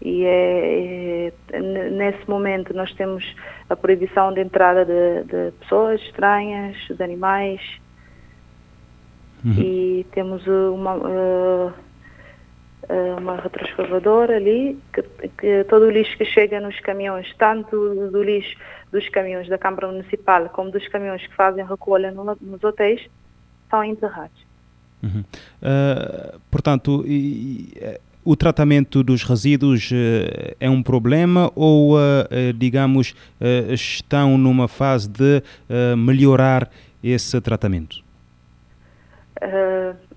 E 0.02 0.26
é, 0.26 1.34
é, 1.54 1.60
nesse 1.62 2.30
momento 2.30 2.74
nós 2.74 2.94
temos 2.94 3.36
a 3.70 3.76
proibição 3.76 4.32
de 4.34 4.42
entrada 4.42 4.86
de, 4.86 5.24
de 5.24 5.52
pessoas 5.60 6.02
estranhas, 6.02 6.76
de 6.90 7.02
animais, 7.02 7.62
uhum. 9.44 9.53
e 9.53 10.06
temos 10.12 10.46
uma, 10.48 10.96
uh, 10.96 11.74
uma 13.17 13.36
retroescavadora 13.38 14.36
ali, 14.36 14.77
que, 14.94 15.03
que, 15.38 15.63
todo 15.65 15.86
o 15.86 15.89
lixo 15.89 16.17
que 16.17 16.25
chega 16.25 16.60
nos 16.60 16.79
caminhões, 16.79 17.34
tanto 17.38 18.10
do 18.12 18.24
lixo 18.24 18.56
dos 18.91 19.08
caminhões 19.10 19.50
da 19.50 19.58
Câmara 19.58 19.88
Municipal 19.88 20.50
como 20.50 20.72
dos 20.72 20.88
caminhões 20.88 21.25
que 21.25 21.36
fazem 21.36 21.65
recolha 21.65 22.12
no, 22.12 22.24
nos 22.39 22.63
hotéis, 22.63 23.01
são 23.70 23.84
enterrados. 23.84 24.48
Uhum. 25.03 25.24
Uh, 25.62 26.39
portanto, 26.50 27.03
e, 27.06 27.72
e, 27.75 28.00
o 28.24 28.36
tratamento 28.36 29.03
dos 29.03 29.24
resíduos 29.24 29.91
uh, 29.91 30.56
é 30.60 30.70
um 30.70 30.82
problema 30.82 31.51
ou, 31.56 31.96
uh, 31.96 32.53
digamos, 32.56 33.15
estão 33.70 34.38
numa 34.38 34.67
fase 34.67 35.08
de 35.08 35.41
melhorar 35.96 36.70
esse 37.03 37.39
tratamento? 37.39 38.07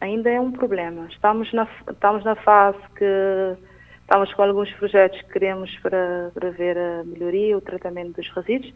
Ainda 0.00 0.30
é 0.30 0.40
um 0.40 0.52
problema. 0.52 1.06
Estamos 1.10 1.52
na, 1.52 1.68
estamos 1.90 2.24
na 2.24 2.34
fase 2.36 2.78
que 2.96 3.56
estamos 4.02 4.32
com 4.34 4.42
alguns 4.42 4.72
projetos 4.72 5.20
que 5.22 5.32
queremos 5.32 5.74
para, 5.78 6.30
para 6.34 6.50
ver 6.50 6.76
a 6.76 7.04
melhoria, 7.04 7.56
o 7.56 7.60
tratamento 7.60 8.16
dos 8.16 8.28
resíduos. 8.30 8.72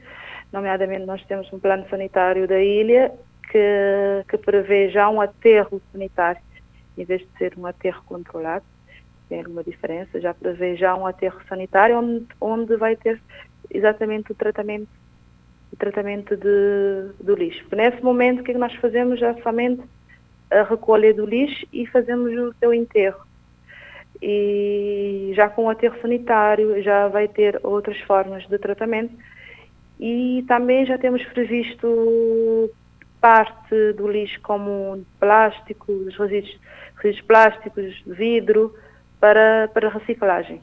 Nomeadamente, 0.52 1.06
nós 1.06 1.24
temos 1.24 1.52
um 1.52 1.58
plano 1.58 1.86
sanitário 1.88 2.46
da 2.46 2.60
ilha 2.60 3.12
que, 3.50 4.24
que 4.28 4.38
prevê 4.38 4.88
já 4.90 5.08
um 5.08 5.20
aterro 5.20 5.80
sanitário, 5.92 6.40
em 6.96 7.04
vez 7.04 7.22
de 7.22 7.28
ser 7.38 7.54
um 7.58 7.66
aterro 7.66 8.02
controlado. 8.06 8.64
Tem 9.28 9.40
alguma 9.40 9.64
diferença, 9.64 10.20
já 10.20 10.32
prevê 10.34 10.76
já 10.76 10.94
um 10.94 11.06
aterro 11.06 11.40
sanitário 11.48 11.98
onde, 11.98 12.26
onde 12.40 12.76
vai 12.76 12.94
ter 12.94 13.20
exatamente 13.70 14.30
o 14.32 14.34
tratamento 14.34 14.88
o 15.72 15.76
tratamento 15.76 16.36
de, 16.36 17.12
do 17.20 17.34
lixo. 17.34 17.64
Nesse 17.72 18.00
momento 18.00 18.40
o 18.40 18.44
que, 18.44 18.52
é 18.52 18.54
que 18.54 18.60
nós 18.60 18.72
fazemos 18.76 19.20
é 19.20 19.34
somente 19.42 19.82
a 20.60 20.62
recolha 20.62 21.12
do 21.12 21.26
lixo 21.26 21.66
e 21.72 21.86
fazemos 21.86 22.32
o 22.32 22.54
seu 22.58 22.72
enterro. 22.72 23.24
E 24.22 25.32
já 25.34 25.48
com 25.48 25.64
o 25.64 25.70
aterro 25.70 26.00
sanitário 26.00 26.82
já 26.82 27.08
vai 27.08 27.28
ter 27.28 27.60
outras 27.62 27.98
formas 28.02 28.46
de 28.46 28.58
tratamento 28.58 29.14
e 29.98 30.44
também 30.48 30.86
já 30.86 30.96
temos 30.96 31.22
previsto 31.26 32.70
parte 33.20 33.92
do 33.96 34.10
lixo 34.10 34.40
como 34.42 35.04
plástico, 35.18 35.90
os 35.90 36.16
resíduos, 36.16 36.58
resíduos 36.96 37.26
plásticos, 37.26 38.02
vidro, 38.06 38.74
para, 39.18 39.68
para 39.72 39.88
reciclagem. 39.88 40.60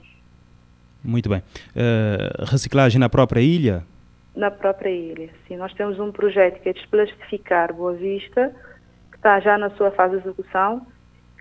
Muito 1.04 1.28
bem. 1.28 1.40
Uh, 1.40 2.46
reciclagem 2.46 3.00
na 3.00 3.10
própria 3.10 3.42
ilha? 3.42 3.84
Na 4.36 4.52
própria 4.52 4.90
ilha, 4.90 5.30
sim. 5.48 5.58
Nós 5.58 5.74
temos 5.74 6.00
um 6.00 6.12
projeto 6.12 6.62
que 6.62 6.70
é 6.70 6.74
desplastificar 6.74 7.74
Boa 7.74 7.94
Vista, 7.94 8.54
está 9.22 9.40
já 9.40 9.56
na 9.56 9.70
sua 9.72 9.92
fase 9.92 10.20
de 10.20 10.28
execução, 10.28 10.86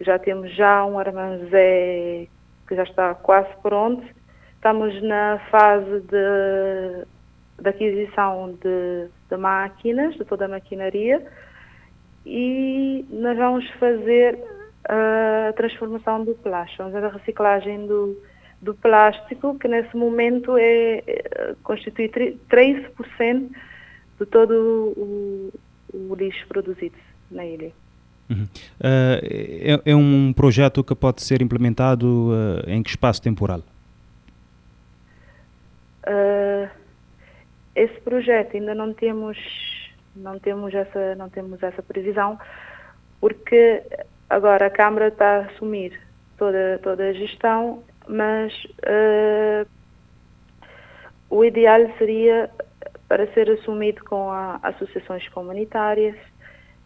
já 0.02 0.18
temos 0.18 0.54
já 0.54 0.84
um 0.84 0.98
armazém 0.98 2.28
que 2.68 2.76
já 2.76 2.82
está 2.82 3.14
quase 3.14 3.48
pronto. 3.62 4.06
Estamos 4.54 5.02
na 5.02 5.38
fase 5.50 6.00
de, 6.00 7.06
de 7.58 7.68
aquisição 7.68 8.52
de, 8.62 9.08
de 9.30 9.36
máquinas, 9.38 10.14
de 10.14 10.26
toda 10.26 10.44
a 10.44 10.48
maquinaria, 10.48 11.26
e 12.26 13.06
nós 13.08 13.38
vamos 13.38 13.66
fazer 13.78 14.38
a 14.84 15.54
transformação 15.54 16.22
do 16.22 16.34
plástico, 16.34 16.82
vamos 16.82 16.92
fazer 16.92 17.06
a 17.06 17.18
reciclagem 17.18 17.86
do, 17.86 18.22
do 18.60 18.74
plástico, 18.74 19.58
que 19.58 19.66
nesse 19.66 19.96
momento 19.96 20.58
é, 20.58 21.02
é 21.06 21.54
constitui 21.62 22.10
13% 22.10 23.50
de 24.18 24.26
todo 24.26 24.52
o, 24.98 25.52
o 25.94 26.14
lixo 26.14 26.46
produzido 26.46 27.09
na 27.30 27.44
ilha. 27.44 27.72
Uhum. 28.30 28.44
Uh, 28.80 29.80
é, 29.84 29.90
é, 29.90 29.96
um 29.96 30.32
projeto 30.32 30.84
que 30.84 30.94
pode 30.94 31.20
ser 31.20 31.42
implementado 31.42 32.30
uh, 32.30 32.70
em 32.70 32.80
que 32.80 32.90
espaço 32.90 33.20
temporal? 33.20 33.60
Uh, 36.06 36.70
esse 37.74 38.00
projeto 38.00 38.56
ainda 38.56 38.74
não 38.74 38.94
temos 38.94 39.36
não 40.14 40.38
temos 40.38 40.72
essa 40.74 41.14
não 41.16 41.28
temos 41.28 41.62
essa 41.62 41.82
previsão 41.82 42.38
porque 43.20 43.82
agora 44.28 44.66
a 44.66 44.70
Câmara 44.70 45.08
está 45.08 45.38
a 45.38 45.40
assumir 45.46 46.00
toda 46.38 46.78
toda 46.82 47.08
a 47.08 47.12
gestão, 47.12 47.82
mas 48.08 48.52
o 51.28 51.44
ideal 51.44 51.80
seria 51.98 52.50
para 53.08 53.26
ser 53.32 53.50
assumido 53.50 54.02
com 54.04 54.30
a, 54.30 54.58
associações 54.62 55.28
comunitárias 55.28 56.16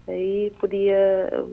aí 0.08 0.52
podia 0.60 1.44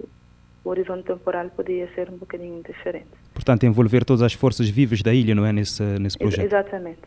o 0.63 0.69
horizonte 0.69 1.03
temporal 1.03 1.49
podia 1.49 1.89
ser 1.95 2.09
um 2.09 2.17
bocadinho 2.17 2.61
diferente. 2.63 3.07
Portanto, 3.33 3.65
envolver 3.65 4.05
todas 4.05 4.21
as 4.21 4.33
forças 4.33 4.69
vivas 4.69 5.01
da 5.01 5.13
ilha, 5.13 5.33
não 5.33 5.45
é, 5.45 5.51
nesse, 5.51 5.81
nesse 5.99 6.17
projeto? 6.17 6.45
Exatamente. 6.45 6.99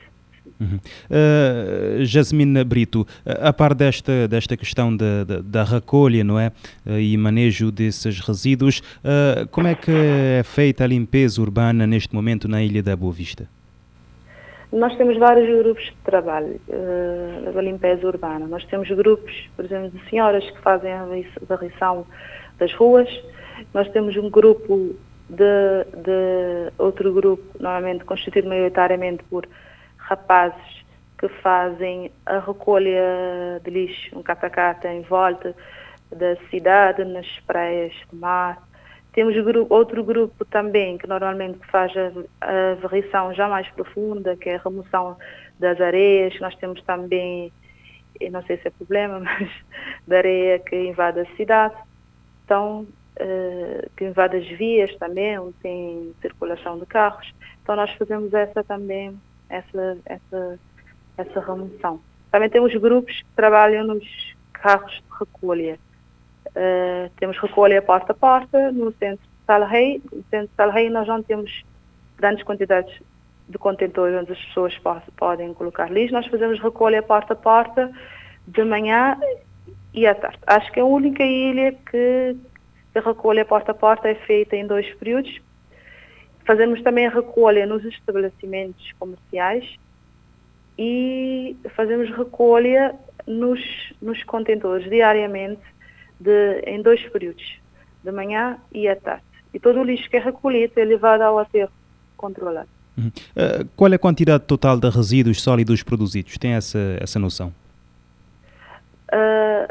Uhum. 0.61 0.79
Uh, 1.11 2.05
Jasmine 2.05 2.63
Brito, 2.65 3.07
a 3.25 3.53
par 3.53 3.75
desta, 3.75 4.29
desta 4.29 4.57
questão 4.57 4.95
da, 4.95 5.25
da, 5.25 5.41
da 5.41 5.65
recolha 5.65 6.23
não 6.23 6.39
é? 6.39 6.53
Uh, 6.87 6.99
e 6.99 7.17
manejo 7.17 7.73
desses 7.73 8.21
resíduos, 8.21 8.79
uh, 8.79 9.49
como 9.49 9.67
é 9.67 9.75
que 9.75 9.91
é 9.91 10.43
feita 10.45 10.85
a 10.85 10.87
limpeza 10.87 11.41
urbana 11.41 11.87
neste 11.87 12.15
momento 12.15 12.47
na 12.47 12.63
Ilha 12.63 12.83
da 12.83 12.95
Boa 12.95 13.13
Vista? 13.13 13.49
Nós 14.75 14.97
temos 14.97 15.17
vários 15.17 15.49
grupos 15.63 15.85
de 15.85 15.97
trabalho 16.03 16.61
uh, 16.69 17.53
da 17.53 17.63
limpeza 17.63 18.05
urbana. 18.09 18.45
Nós 18.49 18.65
temos 18.65 18.91
grupos, 18.91 19.33
por 19.55 19.65
exemplo, 19.65 19.91
de 19.91 20.11
senhoras 20.11 20.45
que 20.51 20.61
fazem 20.63 20.93
a 20.93 21.07
varrição 21.47 22.05
das 22.59 22.75
ruas. 22.75 23.09
Nós 23.73 23.89
temos 23.93 24.17
um 24.17 24.29
grupo 24.29 24.97
de, 25.31 25.85
de 26.03 26.73
outro 26.77 27.13
grupo, 27.13 27.45
normalmente 27.61 28.05
constituído 28.05 28.49
maioritariamente 28.49 29.23
por 29.31 29.47
rapazes 29.97 30.85
que 31.19 31.29
fazem 31.29 32.11
a 32.27 32.41
recolha 32.41 33.61
de 33.63 33.71
lixo, 33.71 34.19
um 34.19 34.25
catacata 34.25 34.93
em 34.93 35.03
volta 35.03 35.55
da 36.11 36.35
cidade, 36.51 37.05
nas 37.05 37.29
praias 37.47 37.93
do 38.11 38.19
mar. 38.19 38.61
Temos 39.15 39.35
outro 39.71 40.03
grupo 40.03 40.45
também 40.45 40.99
que 40.99 41.07
normalmente 41.07 41.61
faz 41.71 41.93
a, 42.41 42.75
varrição 42.83 43.33
já 43.33 43.49
mais 43.49 43.69
profunda, 43.71 44.37
que 44.37 44.51
é 44.51 44.57
a 44.57 44.61
remoção 44.61 45.17
das 45.59 45.81
areias. 45.81 46.39
Nós 46.41 46.55
temos 46.57 46.83
também, 46.83 47.53
não 48.33 48.43
sei 48.43 48.57
se 48.59 48.67
é 48.67 48.71
problema, 48.73 49.21
mas 49.23 49.49
da 50.07 50.19
areia 50.19 50.59
que 50.59 50.77
invade 50.77 51.21
a 51.21 51.37
cidade. 51.37 51.77
Então, 52.45 52.87
uh, 53.21 53.91
que 53.97 54.05
invade 54.05 54.37
as 54.37 54.49
vias 54.59 54.95
também, 54.97 55.39
onde 55.39 55.55
tem 55.63 56.13
circulação 56.21 56.79
de 56.79 56.87
carros. 56.87 57.33
Então 57.63 57.77
nós 57.77 57.91
fazemos 57.93 58.35
essa 58.35 58.65
também, 58.65 59.17
essa, 59.49 59.97
essa, 60.07 60.59
essa 61.17 61.41
remoção. 61.41 62.01
Também 62.33 62.51
temos 62.51 62.75
grupos 62.75 63.17
que 63.17 63.37
trabalham 63.37 63.87
nos 63.87 64.35
carros 64.53 64.93
de 64.93 65.19
recolha. 65.21 65.79
Uh, 66.55 67.11
temos 67.19 67.37
recolha 67.39 67.83
porta 67.83 68.13
a 68.13 68.15
porta 68.15 68.71
no 68.71 68.93
centro 68.93 69.25
de 69.25 69.47
Salrei. 69.47 70.03
No 70.13 70.23
centro 70.31 70.49
de 70.49 70.55
Salrei 70.57 70.89
nós 70.89 71.07
não 71.09 71.23
temos 71.23 71.65
grandes 72.17 72.45
quantidades 72.45 72.95
de 73.49 73.59
contentores 73.59 74.17
onde 74.19 74.33
as 74.33 74.45
pessoas 74.47 74.75
podem 75.17 75.53
colocar 75.55 75.91
lixo. 75.91 76.15
Nós 76.15 76.27
fazemos 76.27 76.61
recolha 76.61 77.03
porta 77.03 77.33
a 77.33 77.37
porta 77.37 77.93
de 78.47 78.65
manhã 78.65 79.19
e 79.93 80.07
à 80.07 80.15
tarde. 80.15 80.39
Acho 80.47 80.73
que 80.73 80.81
a 80.81 80.85
única 80.85 81.23
ilha 81.23 81.73
que 81.91 82.37
a 82.95 83.01
recolha 83.01 83.45
porta 83.45 83.73
a 83.73 83.75
porta 83.75 84.09
é 84.09 84.15
feita 84.15 84.57
em 84.57 84.67
dois 84.67 84.93
períodos. 84.95 85.41
Fazemos 86.47 86.83
também 86.83 87.07
a 87.07 87.11
recolha 87.11 87.67
nos 87.67 87.85
estabelecimentos 87.85 88.93
comerciais 88.99 89.77
e 90.79 91.57
fazemos 91.75 92.11
recolha 92.11 92.95
nos, 93.27 93.61
nos 94.01 94.23
contentores 94.25 94.89
diariamente 94.89 95.63
de, 96.19 96.61
em 96.67 96.83
dois 96.83 97.03
períodos, 97.09 97.59
de 98.03 98.13
manhã 98.13 98.59
e 98.73 98.89
à 98.89 98.97
tarde. 98.97 99.23
E 99.53 99.61
todo 99.61 99.81
o 99.81 99.85
lixo 99.85 100.11
que 100.11 100.17
é 100.17 100.21
recolhido 100.21 100.73
é 100.77 100.85
levado 100.85 101.23
ao 101.23 101.39
aterro 101.39 101.71
controlado. 102.17 102.69
Uhum. 102.97 103.09
Uh, 103.09 103.69
qual 103.77 103.93
é 103.93 103.97
a 103.97 103.99
quantidade 103.99 104.45
total 104.45 104.79
de 104.79 104.89
resíduos 104.89 105.43
sólidos 105.43 105.83
produzidos? 105.83 106.39
Tem 106.39 106.53
essa, 106.53 106.79
essa 107.01 107.19
noção? 107.19 107.53
Uh, 109.13 109.67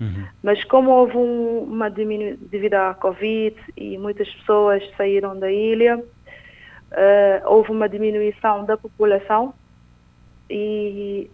Uhum. 0.00 0.24
Mas 0.42 0.64
como 0.64 0.90
houve 0.90 1.16
um, 1.16 1.60
uma 1.60 1.88
diminuição 1.90 2.46
devido 2.50 2.74
à 2.74 2.92
Covid 2.94 3.56
e 3.76 3.96
muitas 3.98 4.28
pessoas 4.34 4.82
saíram 4.96 5.38
da 5.38 5.50
ilha, 5.50 6.02
uh, 6.96 7.46
houve 7.46 7.70
uma 7.70 7.88
diminuição 7.88 8.64
da 8.64 8.76
população 8.76 9.54
e 10.48 11.30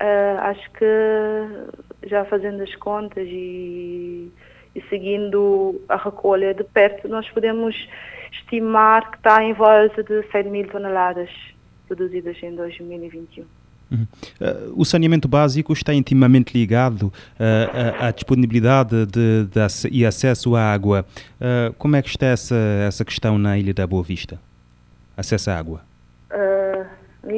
uh, 0.00 0.40
acho 0.40 0.70
que 0.72 2.08
já 2.08 2.24
fazendo 2.24 2.62
as 2.62 2.74
contas 2.76 3.26
e, 3.28 4.30
e 4.74 4.82
seguindo 4.88 5.80
a 5.88 5.96
recolha 5.96 6.52
de 6.52 6.64
perto, 6.64 7.08
nós 7.08 7.28
podemos 7.30 7.74
estimar 8.32 9.10
que 9.10 9.16
está 9.18 9.42
em 9.42 9.52
volta 9.52 10.02
de 10.02 10.22
100 10.30 10.44
mil 10.44 10.68
toneladas 10.68 11.30
produzidas 11.86 12.36
em 12.42 12.54
2021. 12.54 13.44
Uhum. 13.88 14.06
Uh, 14.40 14.80
o 14.80 14.84
saneamento 14.84 15.28
básico 15.28 15.72
está 15.72 15.94
intimamente 15.94 16.52
ligado 16.52 17.02
uh, 17.02 18.00
à, 18.00 18.08
à, 18.08 18.10
disponibilidade 18.10 19.06
de, 19.06 19.44
de, 19.44 19.88
e 19.92 20.04
acesso 20.04 20.56
à 20.56 20.72
água. 20.72 21.06
Uh, 21.40 21.72
como 21.74 21.94
é 21.94 22.02
que 22.02 22.08
está 22.08 22.26
essa, 22.26 22.56
essa 22.86 23.04
questão 23.04 23.38
na 23.38 23.56
Ilha 23.56 23.72
da 23.72 23.86
Boa 23.86 24.02
Vista? 24.02 24.40
Acesso 25.16 25.50
à 25.50 25.58
água? 25.58 25.80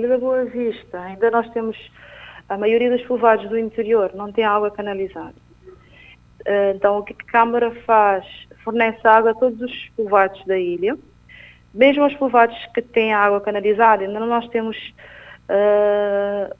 da 0.08 0.18
Boa 0.18 0.44
Vista, 0.44 1.00
ainda 1.00 1.30
nós 1.30 1.48
temos 1.50 1.76
a 2.48 2.56
maioria 2.56 2.90
dos 2.90 3.02
povoados 3.06 3.48
do 3.48 3.58
interior 3.58 4.10
não 4.14 4.32
tem 4.32 4.44
água 4.44 4.70
canalizada. 4.70 5.34
então, 6.74 6.98
o 6.98 7.02
que 7.02 7.12
a 7.12 7.30
Câmara 7.30 7.70
faz 7.84 8.24
fornece 8.64 9.06
água 9.06 9.30
a 9.30 9.34
todos 9.34 9.60
os 9.60 9.88
povoados 9.96 10.44
da 10.44 10.58
ilha. 10.58 10.96
Mesmo 11.72 12.06
os 12.06 12.14
povoados 12.14 12.56
que 12.74 12.82
têm 12.82 13.14
água 13.14 13.40
canalizada, 13.40 14.02
ainda 14.02 14.20
nós 14.20 14.48
temos 14.48 14.76
uh, 15.48 16.54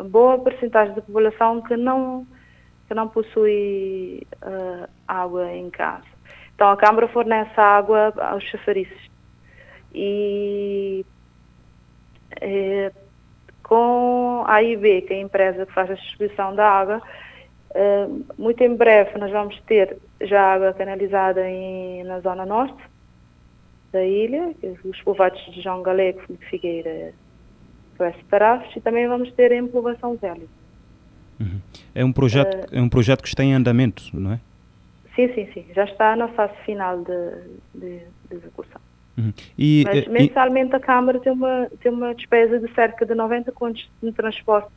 uh, 0.00 0.04
boa 0.04 0.38
porcentagem 0.38 0.94
da 0.94 1.02
população 1.02 1.60
que 1.62 1.76
não, 1.76 2.26
que 2.86 2.94
não 2.94 3.08
possui 3.08 4.26
uh, 4.42 4.88
água 5.06 5.50
em 5.52 5.70
casa. 5.70 6.04
Então 6.54 6.70
a 6.70 6.76
Câmara 6.76 7.08
fornece 7.08 7.58
água 7.58 8.12
aos 8.16 8.44
chafarizes. 8.44 9.08
E 9.94 11.04
eh, 12.40 12.92
com 13.62 14.44
a 14.46 14.54
AIB, 14.54 15.02
que 15.02 15.12
é 15.12 15.16
a 15.16 15.20
empresa 15.20 15.66
que 15.66 15.72
faz 15.72 15.90
a 15.90 15.94
distribuição 15.94 16.54
da 16.54 16.68
água, 16.68 17.02
Uh, 17.70 18.24
muito 18.38 18.62
em 18.62 18.74
breve 18.74 19.18
nós 19.18 19.30
vamos 19.30 19.60
ter 19.66 19.98
já 20.22 20.54
água 20.54 20.72
canalizada 20.72 21.46
em, 21.46 22.02
na 22.02 22.18
zona 22.20 22.46
norte 22.46 22.82
da 23.92 24.02
ilha, 24.04 24.54
os 24.84 25.00
povoados 25.02 25.38
de 25.52 25.60
João 25.60 25.82
Galego, 25.82 26.20
Felipe 26.20 26.46
Figueira, 26.46 27.12
Oeste 27.98 28.78
e 28.78 28.80
também 28.80 29.06
vamos 29.06 29.32
ter 29.32 29.52
em 29.52 29.66
Povoação 29.66 30.16
Velha. 30.16 30.46
Uhum. 31.38 31.60
É, 31.94 32.04
um 32.04 32.12
projeto, 32.12 32.54
uh, 32.54 32.78
é 32.78 32.80
um 32.80 32.88
projeto 32.88 33.22
que 33.22 33.28
está 33.28 33.44
em 33.44 33.54
andamento, 33.54 34.04
não 34.14 34.32
é? 34.32 34.40
Sim, 35.14 35.32
sim, 35.34 35.48
sim. 35.52 35.66
Já 35.74 35.84
está 35.84 36.16
na 36.16 36.28
fase 36.28 36.54
final 36.64 37.02
de, 37.02 37.30
de, 37.74 37.98
de 38.28 38.36
execução. 38.36 38.80
Uhum. 39.18 39.32
E, 39.58 39.84
Mas 39.84 40.06
mensalmente 40.06 40.72
e... 40.72 40.76
a 40.76 40.80
Câmara 40.80 41.18
tem 41.18 41.32
uma, 41.32 41.68
tem 41.80 41.90
uma 41.90 42.14
despesa 42.14 42.60
de 42.60 42.72
cerca 42.72 43.04
de 43.04 43.14
90 43.14 43.50
contos 43.50 43.90
de 44.00 44.12
transporte 44.12 44.70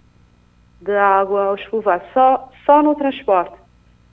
de 0.81 0.93
água 0.93 1.45
aos 1.45 1.63
povoados, 1.65 2.07
só, 2.11 2.51
só 2.65 2.81
no 2.81 2.95
transporte, 2.95 3.55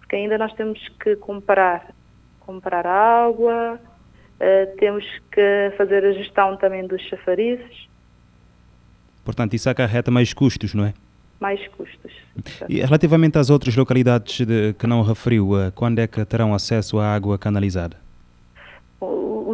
porque 0.01 0.17
ainda 0.17 0.37
nós 0.37 0.53
temos 0.53 0.79
que 1.03 1.17
comprar, 1.17 1.95
comprar 2.41 2.87
água, 2.87 3.81
uh, 3.81 4.77
temos 4.77 5.05
que 5.33 5.73
fazer 5.79 6.05
a 6.05 6.13
gestão 6.13 6.59
também 6.59 6.87
dos 6.87 7.01
chafarizes. 7.09 7.89
Portanto, 9.25 9.55
isso 9.55 9.71
acarreta 9.71 10.11
mais 10.11 10.35
custos, 10.35 10.75
não 10.75 10.85
é? 10.85 10.93
Mais 11.41 11.67
custos. 11.69 12.13
E 12.69 12.81
relativamente 12.81 13.39
às 13.39 13.49
outras 13.49 13.75
localidades 13.75 14.45
de, 14.45 14.75
que 14.75 14.87
não 14.87 15.03
referiu, 15.03 15.53
uh, 15.53 15.73
quando 15.75 16.01
é 16.01 16.07
que 16.07 16.23
terão 16.27 16.53
acesso 16.53 16.99
à 16.99 17.15
água 17.15 17.39
canalizada? 17.39 17.97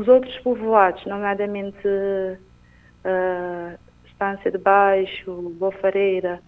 Os 0.05 0.09
outros 0.09 0.39
povoados, 0.41 1.03
nomeadamente 1.07 1.89
uh, 1.89 3.79
Estância 4.05 4.51
de 4.51 4.59
Baixo, 4.59 5.55
Bofareira, 5.59 6.43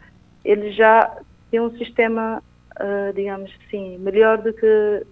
ele 0.45 0.73
já 0.73 1.23
tem 1.51 1.61
um 1.61 1.71
sistema, 1.79 2.43
uh, 2.79 3.15
digamos 3.15 3.51
assim, 3.65 3.97
melhor 3.97 4.37
do 4.43 4.53
que, 4.53 5.07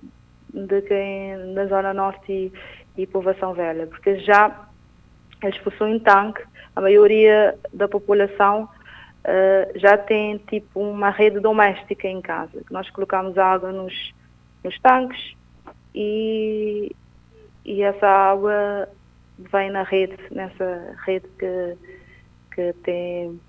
do 0.53 0.83
que 0.83 0.93
em, 0.93 1.55
na 1.55 1.65
Zona 1.69 1.95
Norte 1.95 2.31
e, 2.31 2.53
e 3.01 3.07
Povoação 3.07 3.55
Velha, 3.55 3.87
porque 3.87 4.19
já 4.19 4.69
eles 5.43 5.57
possuem 5.61 5.99
tanque, 5.99 6.45
a 6.77 6.83
maioria 6.83 7.59
da 7.73 7.89
população 7.89 8.65
uh, 8.65 9.79
já 9.79 9.97
tem 9.97 10.37
tipo 10.37 10.81
uma 10.81 11.09
rede 11.09 11.41
doméstica 11.41 12.07
em 12.07 12.21
casa, 12.21 12.61
nós 12.71 12.91
colocamos 12.91 13.39
água 13.39 13.73
nos, 13.73 14.13
nos 14.63 14.79
tanques 14.81 15.35
e, 15.95 16.95
e 17.65 17.83
essa 17.83 18.07
água 18.07 18.89
vem 19.53 19.71
na 19.71 19.83
rede, 19.83 20.17
nessa 20.31 20.95
rede 21.05 21.27
que, 21.39 21.77
que 22.55 22.73
tem 22.83 23.41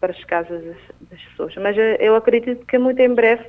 para 0.00 0.12
as 0.12 0.24
casas 0.24 0.64
das, 0.64 0.76
das 1.10 1.22
pessoas. 1.22 1.54
Mas 1.56 1.76
eu 2.00 2.16
acredito 2.16 2.64
que 2.66 2.78
muito 2.78 3.00
em 3.00 3.14
breve 3.14 3.46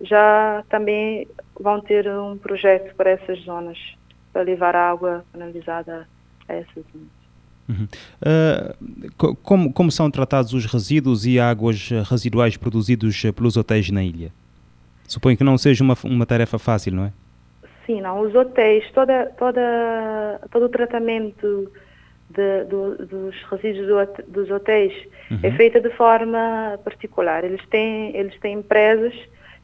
já 0.00 0.64
também 0.68 1.28
vão 1.58 1.80
ter 1.80 2.08
um 2.08 2.38
projeto 2.38 2.94
para 2.94 3.10
essas 3.10 3.40
zonas, 3.40 3.78
para 4.32 4.42
levar 4.42 4.74
água 4.74 5.24
canalizada 5.32 6.08
a 6.48 6.54
essas 6.54 6.84
zonas. 6.92 7.20
Uhum. 7.68 7.86
Uh, 8.20 9.34
como, 9.42 9.72
como 9.72 9.92
são 9.92 10.10
tratados 10.10 10.52
os 10.52 10.66
resíduos 10.66 11.24
e 11.24 11.38
águas 11.38 11.88
residuais 12.08 12.56
produzidos 12.56 13.22
pelos 13.36 13.56
hotéis 13.56 13.90
na 13.90 14.02
ilha? 14.02 14.32
Suponho 15.06 15.36
que 15.36 15.44
não 15.44 15.58
seja 15.58 15.84
uma, 15.84 15.96
uma 16.04 16.26
tarefa 16.26 16.58
fácil, 16.58 16.94
não 16.94 17.04
é? 17.04 17.12
Sim, 17.86 18.00
não. 18.00 18.20
Os 18.20 18.34
hotéis, 18.34 18.88
toda, 18.92 19.26
toda, 19.38 20.40
todo 20.50 20.66
o 20.66 20.68
tratamento 20.68 21.70
de, 22.30 22.64
do, 22.64 22.94
dos 23.06 23.42
resíduos 23.50 23.86
do, 23.86 24.22
dos 24.28 24.50
hotéis 24.50 24.92
é 25.30 25.34
uhum. 25.34 25.40
é 25.42 25.50
feita 25.52 25.80
de 25.80 25.90
forma 25.90 26.78
particular. 26.84 27.44
Eles 27.44 27.64
têm, 27.66 28.16
eles 28.16 28.38
têm 28.40 28.54
empresas 28.54 29.14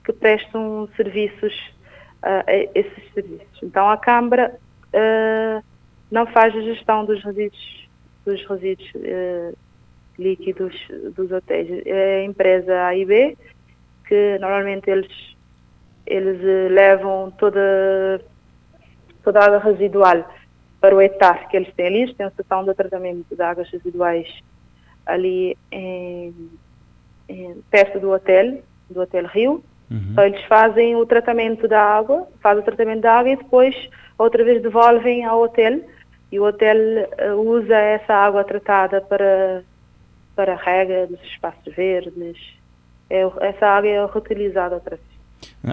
que 0.05 0.13
prestam 0.13 0.89
serviços 0.97 1.55
uh, 2.23 2.45
a 2.47 2.55
esses 2.75 3.13
serviços. 3.15 3.63
Então 3.63 3.89
a 3.89 3.97
Câmara 3.97 4.59
uh, 4.89 5.65
não 6.11 6.27
faz 6.27 6.55
a 6.55 6.61
gestão 6.61 7.05
dos 7.05 7.23
resíduos, 7.23 7.89
dos 8.25 8.45
resíduos 8.47 8.91
uh, 8.95 9.57
líquidos 10.19 10.75
dos 11.15 11.31
hotéis. 11.31 11.87
É 11.87 12.21
a 12.21 12.25
empresa 12.25 12.87
AIB 12.87 13.37
que 14.09 14.39
normalmente 14.41 14.89
eles 14.89 15.36
eles 16.07 16.41
levam 16.71 17.31
toda 17.33 18.21
toda 19.23 19.41
a 19.41 19.45
água 19.45 19.59
residual 19.59 20.25
para 20.81 20.95
o 20.95 21.03
etar 21.03 21.49
que 21.49 21.57
eles 21.57 21.73
têm 21.75 21.87
ali, 21.87 22.03
eles 22.03 22.17
têm 22.17 22.27
a 22.27 22.31
seção 22.31 22.65
de 22.65 22.73
tratamento 22.75 23.35
de 23.35 23.43
águas 23.43 23.69
residuais 23.71 24.29
ali 25.05 25.57
em, 25.73 26.33
em, 27.29 27.61
perto 27.71 27.99
do 27.99 28.13
hotel, 28.13 28.61
do 28.89 29.01
Hotel 29.01 29.27
Rio. 29.27 29.65
Uhum. 29.91 30.09
Então 30.13 30.25
eles 30.25 30.45
fazem 30.45 30.95
o 30.97 31.07
tratamento 31.07 31.67
da 31.67 31.81
água, 31.81 32.29
fazem 32.41 32.63
o 32.63 32.65
tratamento 32.65 33.01
da 33.01 33.19
água 33.19 33.33
e 33.33 33.37
depois 33.37 33.75
outra 34.19 34.45
vez 34.45 34.63
devolvem 34.63 35.25
ao 35.25 35.43
hotel 35.43 35.81
e 36.31 36.41
o 36.41 36.45
hotel 36.45 36.77
uh, 36.77 37.41
usa 37.41 37.77
essa 37.77 38.15
água 38.15 38.45
tratada 38.45 39.01
para, 39.01 39.63
para 40.35 40.57
rega 40.57 41.07
dos 41.07 41.23
espaços 41.23 41.75
verdes. 41.75 42.37
É, 43.09 43.23
essa 43.41 43.67
água 43.67 43.89
é 43.89 44.05
reutilizada 44.07 44.75
outra 44.75 44.97
vez. 44.97 45.16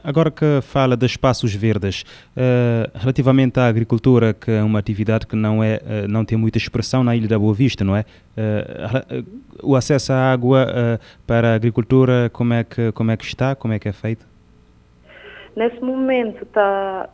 Agora 0.03 0.31
que 0.31 0.59
fala 0.61 0.97
de 0.97 1.05
espaços 1.05 1.53
verdes, 1.53 2.03
uh, 2.35 2.97
relativamente 2.97 3.59
à 3.59 3.67
agricultura, 3.67 4.33
que 4.33 4.49
é 4.49 4.63
uma 4.63 4.79
atividade 4.79 5.27
que 5.27 5.35
não, 5.35 5.63
é, 5.63 5.75
uh, 5.75 6.07
não 6.07 6.25
tem 6.25 6.37
muita 6.37 6.57
expressão 6.57 7.03
na 7.03 7.15
Ilha 7.15 7.27
da 7.27 7.37
Boa 7.37 7.53
Vista, 7.53 7.83
não 7.83 7.95
é? 7.95 8.05
Uh, 8.35 9.25
o 9.61 9.75
acesso 9.75 10.11
à 10.11 10.31
água 10.31 10.99
para 11.27 11.51
a 11.51 11.55
agricultura, 11.55 12.29
como 12.33 12.53
é, 12.53 12.63
que, 12.63 12.91
como 12.93 13.11
é 13.11 13.17
que 13.17 13.23
está? 13.23 13.55
Como 13.55 13.73
é 13.73 13.79
que 13.79 13.87
é 13.87 13.93
feito? 13.93 14.25
Nesse 15.55 15.79
momento 15.79 16.43
está, 16.43 17.07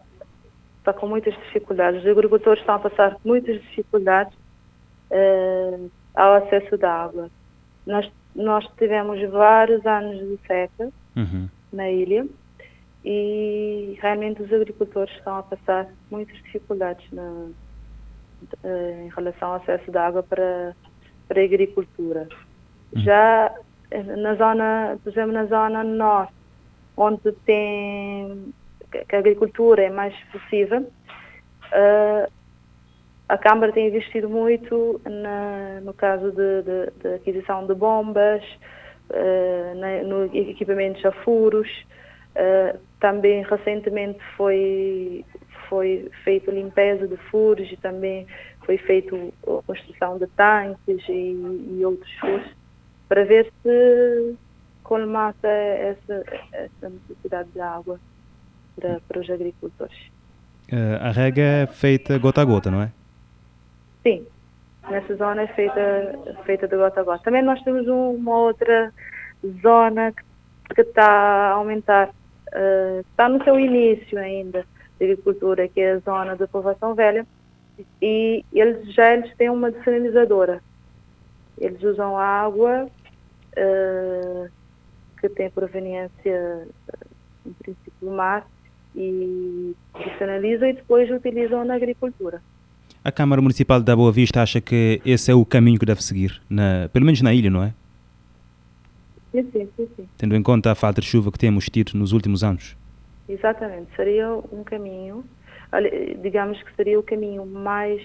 está 0.79 0.93
com 0.93 1.07
muitas 1.07 1.33
dificuldades. 1.35 2.01
Os 2.01 2.07
agricultores 2.07 2.61
estão 2.61 2.75
a 2.75 2.79
passar 2.79 3.17
muitas 3.25 3.61
dificuldades 3.61 4.33
ao 6.15 6.35
acesso 6.35 6.77
da 6.77 6.91
água. 6.91 7.29
Nós, 7.85 8.09
nós 8.33 8.65
tivemos 8.77 9.21
vários 9.29 9.85
anos 9.85 10.17
de 10.17 10.39
seca 10.47 10.89
uhum. 11.15 11.47
na 11.73 11.91
ilha 11.91 12.25
e 13.03 13.97
realmente 14.01 14.41
os 14.41 14.51
agricultores 14.51 15.13
estão 15.15 15.37
a 15.37 15.43
passar 15.43 15.87
muitas 16.11 16.35
dificuldades 16.37 17.05
na, 17.11 17.47
eh, 18.63 19.03
em 19.05 19.09
relação 19.09 19.49
ao 19.49 19.55
acesso 19.55 19.89
de 19.89 19.97
água 19.97 20.23
para, 20.23 20.75
para 21.27 21.41
a 21.41 21.43
agricultura. 21.43 22.27
Hum. 22.95 22.99
Já 22.99 23.55
eh, 23.91 24.03
na 24.03 24.35
zona, 24.35 24.97
por 25.03 25.11
exemplo, 25.11 25.31
na 25.31 25.45
zona 25.45 25.83
norte, 25.83 26.33
onde 26.97 27.31
tem 27.45 28.53
que 28.91 29.15
a 29.15 29.19
agricultura 29.19 29.83
é 29.83 29.89
mais 29.89 30.15
possível, 30.31 30.81
uh, 30.81 32.31
a 33.27 33.37
Câmara 33.37 33.71
tem 33.71 33.87
investido 33.87 34.27
muito 34.27 34.99
na, 35.05 35.79
no 35.81 35.93
caso 35.93 36.31
de, 36.31 36.63
de, 36.63 36.91
de, 37.01 37.13
aquisição 37.13 37.67
de 37.67 37.75
bombas, 37.75 38.43
uh, 39.11 39.75
na, 39.75 40.03
no 40.03 40.25
equipamentos 40.35 41.05
a 41.05 41.11
furos. 41.11 41.69
Uh, 42.35 42.88
também 42.99 43.43
recentemente 43.43 44.19
foi, 44.35 45.25
foi 45.67 46.09
feito 46.23 46.51
limpeza 46.51 47.07
de 47.07 47.17
furos 47.29 47.71
e 47.71 47.77
também 47.77 48.27
foi 48.65 48.77
feito 48.77 49.33
a 49.43 49.61
construção 49.63 50.17
de 50.17 50.27
tanques 50.27 51.07
e, 51.07 51.77
e 51.77 51.81
outros 51.85 52.11
furos 52.19 52.47
para 53.07 53.25
ver 53.25 53.51
se 53.63 54.35
colmata 54.83 55.47
essa, 55.47 56.23
essa 56.51 56.89
necessidade 56.89 57.49
de 57.51 57.61
água 57.61 57.99
para, 58.75 58.99
para 59.07 59.19
os 59.19 59.29
agricultores. 59.29 59.97
Uh, 60.71 61.01
a 61.01 61.11
rega 61.11 61.41
é 61.41 61.67
feita 61.67 62.17
gota 62.17 62.41
a 62.41 62.45
gota, 62.45 62.69
não 62.69 62.81
é? 62.81 62.91
Sim, 64.03 64.25
nessa 64.89 65.15
zona 65.15 65.43
é 65.43 65.47
feita, 65.47 66.19
feita 66.45 66.67
de 66.67 66.75
gota 66.75 67.01
a 67.01 67.03
gota. 67.03 67.23
Também 67.23 67.41
nós 67.41 67.61
temos 67.63 67.87
uma 67.87 68.37
outra 68.37 68.93
zona 69.61 70.13
que 70.75 70.81
está 70.81 71.05
a 71.07 71.51
aumentar, 71.51 72.09
uh, 72.53 72.99
está 72.99 73.29
no 73.29 73.43
seu 73.43 73.59
início 73.59 74.17
ainda 74.17 74.65
de 74.99 75.05
agricultura, 75.05 75.67
que 75.67 75.79
é 75.79 75.93
a 75.93 75.99
zona 75.99 76.35
da 76.35 76.47
povoação 76.47 76.93
velha, 76.93 77.25
e 78.01 78.43
eles 78.53 78.93
já 78.93 79.13
eles 79.13 79.33
têm 79.37 79.49
uma 79.49 79.71
desalinizadora. 79.71 80.61
Eles 81.57 81.81
usam 81.83 82.17
água 82.17 82.89
uh, 83.57 84.49
que 85.19 85.29
tem 85.29 85.49
proveniência, 85.49 86.67
em 87.45 87.53
princípio, 87.53 87.93
do 88.01 88.11
mar, 88.11 88.47
e 88.95 89.75
desanalisam 90.05 90.67
e 90.67 90.73
depois 90.73 91.09
utilizam 91.11 91.63
na 91.63 91.75
agricultura. 91.75 92.41
A 93.03 93.11
Câmara 93.11 93.41
Municipal 93.41 93.81
da 93.81 93.95
Boa 93.95 94.11
Vista 94.11 94.41
acha 94.41 94.59
que 94.59 95.01
esse 95.05 95.31
é 95.31 95.35
o 95.35 95.45
caminho 95.45 95.79
que 95.79 95.85
deve 95.85 96.03
seguir, 96.03 96.41
na, 96.49 96.89
pelo 96.91 97.05
menos 97.05 97.21
na 97.21 97.33
ilha, 97.33 97.49
não 97.49 97.63
é? 97.63 97.73
Sim, 99.31 99.49
sim, 99.51 99.69
sim, 99.75 99.89
sim. 99.95 100.09
Tendo 100.17 100.35
em 100.35 100.41
conta 100.41 100.71
a 100.71 100.75
falta 100.75 101.01
de 101.01 101.07
chuva 101.07 101.31
que 101.31 101.37
temos 101.37 101.65
tido 101.65 101.91
nos 101.95 102.11
últimos 102.11 102.43
anos. 102.43 102.75
Exatamente, 103.27 103.95
seria 103.95 104.27
um 104.51 104.63
caminho, 104.63 105.23
digamos 106.21 106.61
que 106.63 106.75
seria 106.75 106.99
o 106.99 107.03
caminho 107.03 107.45
mais 107.45 108.01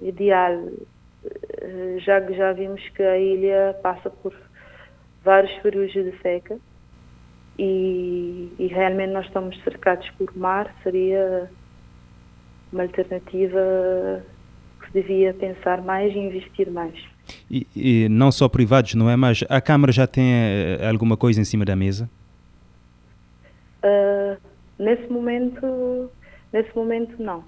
ideal, 0.00 0.68
eh, 1.60 1.96
já 1.98 2.20
que 2.20 2.34
já 2.34 2.52
vimos 2.52 2.80
que 2.90 3.02
a 3.02 3.18
ilha 3.18 3.76
passa 3.82 4.08
por 4.08 4.32
vários 5.24 5.52
períodos 5.62 5.92
de 5.92 6.16
seca 6.22 6.56
e, 7.58 8.52
e 8.56 8.66
realmente 8.68 9.12
nós 9.12 9.26
estamos 9.26 9.60
cercados 9.64 10.08
por 10.10 10.36
mar, 10.36 10.72
seria 10.84 11.50
uma 12.72 12.82
alternativa 12.84 14.22
que 14.80 14.86
se 14.86 14.92
devia 14.92 15.34
pensar 15.34 15.82
mais 15.82 16.14
e 16.14 16.18
investir 16.18 16.70
mais. 16.70 17.15
E, 17.50 17.66
e, 17.74 18.08
não 18.08 18.30
só 18.32 18.48
privados, 18.48 18.94
não 18.94 19.08
é? 19.08 19.16
Mas 19.16 19.44
a 19.48 19.60
Câmara 19.60 19.92
já 19.92 20.06
tem 20.06 20.24
uh, 20.24 20.88
alguma 20.88 21.16
coisa 21.16 21.40
em 21.40 21.44
cima 21.44 21.64
da 21.64 21.76
mesa? 21.76 22.08
Uh, 23.82 24.36
nesse 24.78 25.10
momento, 25.10 26.10
nesse 26.52 26.74
momento 26.74 27.22
não. 27.22 27.44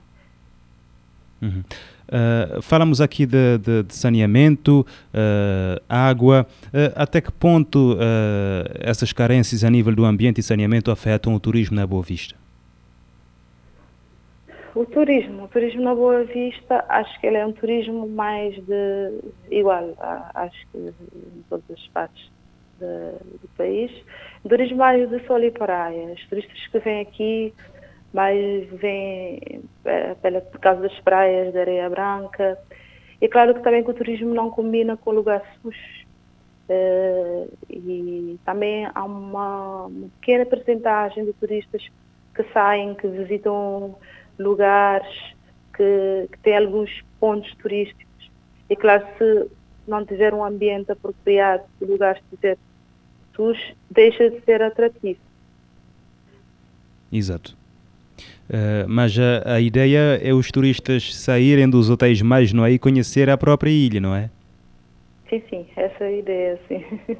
Uhum. 1.40 1.62
Uh, 2.08 2.62
falamos 2.62 3.02
aqui 3.02 3.26
de, 3.26 3.58
de, 3.58 3.82
de 3.82 3.94
saneamento, 3.94 4.86
uh, 5.12 5.82
água. 5.88 6.46
Uh, 6.66 6.92
até 6.96 7.20
que 7.20 7.30
ponto 7.30 7.98
essas 8.80 9.12
carências 9.12 9.62
a 9.62 9.70
nível 9.70 9.94
do 9.94 10.04
ambiente 10.04 10.38
e 10.38 10.42
saneamento 10.42 10.90
afetam 10.90 11.34
o 11.34 11.40
turismo 11.40 11.76
na 11.76 11.86
Boa 11.86 12.02
Vista? 12.02 12.34
O 14.78 14.86
turismo, 14.86 15.46
o 15.46 15.48
turismo 15.48 15.82
na 15.82 15.92
Boa 15.92 16.22
Vista, 16.22 16.84
acho 16.88 17.20
que 17.20 17.26
ele 17.26 17.36
é 17.36 17.44
um 17.44 17.50
turismo 17.50 18.06
mais 18.06 18.54
de 18.64 19.10
igual, 19.50 19.92
acho 20.34 20.68
que 20.70 20.78
em 20.78 21.44
todas 21.50 21.68
as 21.68 21.88
partes 21.88 22.30
de, 22.78 22.86
do 23.40 23.48
país. 23.56 23.90
Turismo 24.48 24.76
mais 24.76 25.10
de 25.10 25.18
sol 25.26 25.42
e 25.42 25.50
praia. 25.50 26.12
Os 26.12 26.24
turistas 26.28 26.64
que 26.68 26.78
vêm 26.78 27.00
aqui 27.00 27.52
mais 28.14 28.68
vêm 28.74 29.64
é, 29.84 30.14
pela, 30.14 30.42
por 30.42 30.60
causa 30.60 30.82
das 30.82 31.00
praias 31.00 31.52
de 31.52 31.58
areia 31.58 31.90
branca. 31.90 32.56
E 33.20 33.26
claro 33.26 33.54
que 33.54 33.64
também 33.64 33.82
que 33.82 33.90
o 33.90 33.94
turismo 33.94 34.32
não 34.32 34.48
combina 34.48 34.96
com 34.96 35.10
lugares 35.10 35.48
sujos. 35.60 36.06
Uh, 36.70 37.50
e 37.68 38.38
também 38.44 38.88
há 38.94 39.04
uma, 39.04 39.86
uma 39.86 40.08
pequena 40.20 40.46
percentagem 40.46 41.24
de 41.24 41.32
turistas 41.32 41.84
que 42.32 42.44
saem, 42.52 42.94
que 42.94 43.08
visitam 43.08 43.96
lugares 44.38 45.08
que, 45.74 46.28
que 46.32 46.38
têm 46.40 46.56
alguns 46.56 46.90
pontos 47.20 47.52
turísticos. 47.56 48.30
E 48.68 48.76
claro, 48.76 49.06
se 49.16 49.48
não 49.86 50.04
tiver 50.04 50.34
um 50.34 50.44
ambiente 50.44 50.92
apropriado, 50.92 51.64
se 51.78 51.84
o 51.84 51.88
lugar 51.88 52.16
estiver 52.16 52.58
sujo, 53.34 53.60
deixa 53.90 54.30
de 54.30 54.40
ser 54.42 54.62
atrativo. 54.62 55.20
Exato. 57.10 57.56
Uh, 58.48 58.88
mas 58.88 59.16
a, 59.18 59.54
a, 59.54 59.60
ideia 59.60 60.18
é 60.22 60.32
os 60.32 60.50
turistas 60.50 61.14
saírem 61.14 61.68
dos 61.68 61.90
hotéis 61.90 62.20
mais, 62.22 62.52
não 62.52 62.64
é? 62.64 62.72
E 62.72 62.78
conhecer 62.78 63.28
a 63.30 63.36
própria 63.36 63.70
ilha, 63.70 64.00
não 64.00 64.14
é? 64.14 64.30
Sim, 65.28 65.42
sim, 65.50 65.66
essa 65.76 66.04
é 66.04 66.06
a 66.06 66.12
ideia, 66.12 66.60
sim. 66.66 66.82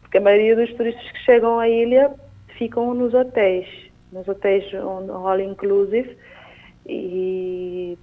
Porque 0.00 0.18
a 0.18 0.20
maioria 0.20 0.56
dos 0.56 0.72
turistas 0.74 1.10
que 1.12 1.18
chegam 1.20 1.58
à 1.58 1.68
ilha 1.68 2.10
ficam 2.58 2.94
nos 2.94 3.12
hotéis, 3.12 3.66
nos 4.10 4.26
hotéis 4.26 4.64
all 4.74 5.40
inclusive, 5.40 6.16
e 6.86 7.98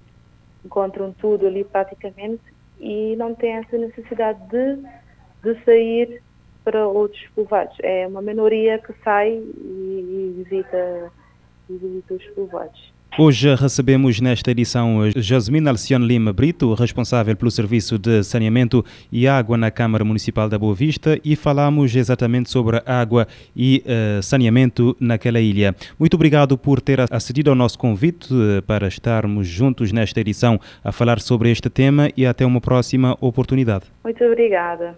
encontram 0.63 1.13
tudo 1.13 1.47
ali 1.47 1.63
praticamente 1.63 2.41
e 2.79 3.15
não 3.17 3.35
têm 3.35 3.53
essa 3.53 3.77
necessidade 3.77 4.39
de, 4.47 4.81
de 5.43 5.63
sair 5.63 6.21
para 6.63 6.87
outros 6.87 7.25
povoados. 7.35 7.75
É 7.81 8.07
uma 8.07 8.21
minoria 8.21 8.79
que 8.79 8.93
sai 9.03 9.31
e, 9.31 9.33
e 9.33 10.43
visita, 10.43 11.11
visita 11.69 12.13
os 12.13 12.25
povoados. 12.27 12.93
Hoje 13.17 13.53
recebemos 13.55 14.21
nesta 14.21 14.51
edição 14.51 14.99
Jasmine 15.15 15.67
Alcione 15.67 16.05
Lima 16.05 16.31
Brito, 16.31 16.73
responsável 16.73 17.35
pelo 17.35 17.51
Serviço 17.51 17.97
de 17.97 18.23
Saneamento 18.23 18.85
e 19.11 19.27
Água 19.27 19.57
na 19.57 19.71
Câmara 19.71 20.05
Municipal 20.05 20.47
da 20.47 20.57
Boa 20.57 20.75
Vista 20.75 21.19
e 21.25 21.35
falamos 21.35 21.95
exatamente 21.95 22.49
sobre 22.49 22.81
água 22.85 23.27
e 23.55 23.83
uh, 23.85 24.23
saneamento 24.23 24.95
naquela 24.99 25.39
ilha. 25.39 25.75
Muito 25.97 26.13
obrigado 26.13 26.57
por 26.57 26.79
ter 26.79 27.01
acedido 27.11 27.49
ao 27.49 27.55
nosso 27.55 27.77
convite 27.77 28.33
uh, 28.33 28.61
para 28.61 28.87
estarmos 28.87 29.47
juntos 29.47 29.91
nesta 29.91 30.21
edição 30.21 30.59
a 30.83 30.91
falar 30.91 31.19
sobre 31.19 31.51
este 31.51 31.69
tema 31.69 32.09
e 32.15 32.25
até 32.25 32.45
uma 32.45 32.61
próxima 32.61 33.17
oportunidade. 33.19 33.85
Muito 34.03 34.23
obrigada. 34.23 34.95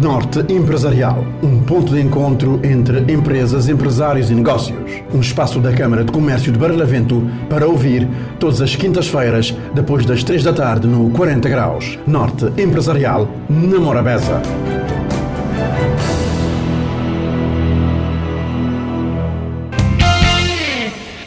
Norte 0.00 0.44
Empresarial, 0.52 1.24
um 1.42 1.62
ponto 1.62 1.94
de 1.94 2.00
encontro 2.00 2.60
entre 2.64 3.12
empresas, 3.12 3.68
empresários 3.68 4.28
e 4.28 4.34
negócios. 4.34 4.76
Um 5.14 5.20
espaço 5.20 5.60
da 5.60 5.72
Câmara 5.72 6.04
de 6.04 6.10
Comércio 6.10 6.50
de 6.50 6.58
Barlavento 6.58 7.22
para 7.48 7.66
ouvir 7.66 8.08
todas 8.40 8.60
as 8.60 8.74
quintas-feiras, 8.74 9.56
depois 9.72 10.04
das 10.04 10.24
três 10.24 10.42
da 10.42 10.52
tarde, 10.52 10.86
no 10.88 11.10
40 11.10 11.48
Graus. 11.48 11.98
Norte 12.06 12.46
Empresarial, 12.60 13.28
na 13.48 13.78
Morabeza. 13.78 14.42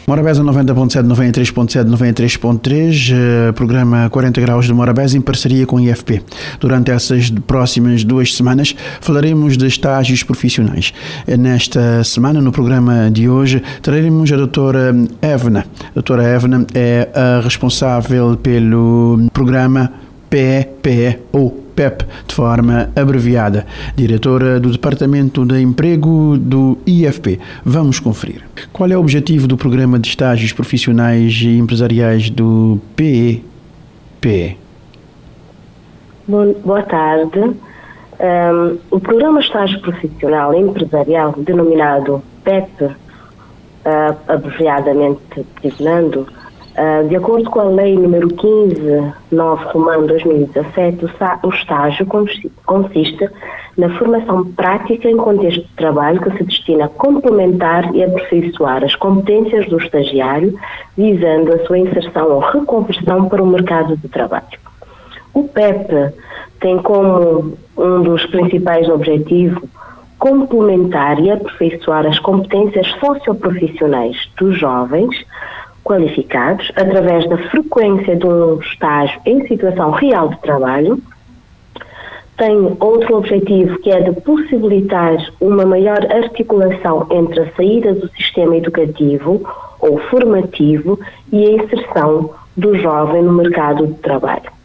Morabeza 0.08 0.42
90.7, 0.42 1.06
93.7, 1.06 1.84
93.3, 1.84 3.52
programa 3.52 4.08
40 4.08 4.40
Graus 4.40 4.64
de 4.64 4.72
Morabeza 4.72 5.18
em 5.18 5.20
parceria 5.20 5.66
com 5.66 5.76
o 5.76 5.80
IFP. 5.80 6.22
Durante 6.58 6.90
essas 6.90 7.28
próximas 7.28 8.04
duas 8.04 8.34
semanas 8.34 8.74
falaremos 9.02 9.58
de 9.58 9.66
estágios 9.66 10.22
profissionais. 10.22 10.94
Nesta 11.38 12.02
semana, 12.04 12.40
no 12.40 12.50
programa 12.50 13.10
de 13.10 13.28
hoje, 13.28 13.62
traremos 13.82 14.32
a 14.32 14.36
doutora 14.36 14.94
Evna. 15.20 15.66
A 15.90 15.92
doutora 15.92 16.24
Evna 16.24 16.66
é 16.74 17.10
a 17.14 17.42
responsável 17.42 18.34
pelo 18.38 19.28
programa 19.34 19.92
PEPE 20.30 21.18
ou 21.32 21.67
PEP, 21.78 22.04
de 22.26 22.34
forma 22.34 22.90
abreviada, 22.96 23.64
diretora 23.94 24.58
do 24.58 24.68
Departamento 24.72 25.46
de 25.46 25.60
Emprego 25.60 26.36
do 26.36 26.76
IFP. 26.84 27.38
Vamos 27.64 28.00
conferir. 28.00 28.42
Qual 28.72 28.90
é 28.90 28.96
o 28.96 29.00
objetivo 29.00 29.46
do 29.46 29.56
Programa 29.56 29.96
de 29.96 30.08
Estágios 30.08 30.52
Profissionais 30.52 31.40
e 31.40 31.56
Empresariais 31.56 32.30
do 32.30 32.80
PEP? 32.96 34.58
Boa 36.26 36.82
tarde. 36.82 37.38
Um, 37.38 38.78
o 38.90 38.98
Programa 38.98 39.38
Estágio 39.38 39.80
Profissional 39.80 40.52
e 40.54 40.58
Empresarial, 40.58 41.32
denominado 41.38 42.20
PEP, 42.42 42.86
uh, 42.86 42.96
abreviadamente 44.26 45.46
designando, 45.62 46.26
de 47.08 47.16
acordo 47.16 47.50
com 47.50 47.60
a 47.60 47.64
Lei 47.64 47.96
número 47.96 48.28
15, 48.28 49.12
9 49.32 49.64
Romano 49.66 50.06
2017, 50.06 51.04
o, 51.04 51.10
o 51.46 51.50
estágio 51.50 52.06
consiste 52.64 53.28
na 53.76 53.88
formação 53.98 54.44
prática 54.52 55.08
em 55.08 55.16
contexto 55.16 55.62
de 55.62 55.74
trabalho 55.74 56.20
que 56.20 56.36
se 56.36 56.44
destina 56.44 56.84
a 56.84 56.88
complementar 56.88 57.94
e 57.94 58.02
aperfeiçoar 58.02 58.84
as 58.84 58.94
competências 58.94 59.68
do 59.68 59.78
estagiário, 59.78 60.58
visando 60.96 61.52
a 61.52 61.64
sua 61.66 61.78
inserção 61.78 62.30
ou 62.32 62.40
reconversão 62.40 63.28
para 63.28 63.42
o 63.42 63.46
mercado 63.46 63.96
de 63.96 64.08
trabalho. 64.08 64.58
O 65.34 65.44
PEP 65.44 66.12
tem 66.60 66.78
como 66.78 67.56
um 67.76 68.02
dos 68.02 68.26
principais 68.26 68.88
objetivos 68.88 69.62
complementar 70.18 71.20
e 71.20 71.30
aperfeiçoar 71.30 72.06
as 72.06 72.18
competências 72.18 72.88
socioprofissionais 73.00 74.28
dos 74.36 74.58
jovens 74.58 75.24
qualificados 75.88 76.70
através 76.76 77.26
da 77.30 77.38
frequência 77.48 78.14
de 78.14 78.26
um 78.26 78.60
estágio 78.60 79.18
em 79.24 79.46
situação 79.48 79.90
real 79.92 80.28
de 80.28 80.38
trabalho. 80.40 81.00
Tem 82.36 82.76
outro 82.78 83.16
objetivo 83.16 83.78
que 83.80 83.90
é 83.90 84.00
de 84.02 84.20
possibilitar 84.20 85.16
uma 85.40 85.64
maior 85.64 85.98
articulação 86.12 87.06
entre 87.10 87.40
a 87.40 87.52
saída 87.54 87.94
do 87.94 88.08
sistema 88.10 88.56
educativo 88.56 89.42
ou 89.80 89.98
formativo 90.10 91.00
e 91.32 91.46
a 91.46 91.50
inserção 91.52 92.30
do 92.54 92.76
jovem 92.76 93.22
no 93.22 93.32
mercado 93.32 93.86
de 93.86 93.94
trabalho 93.94 94.58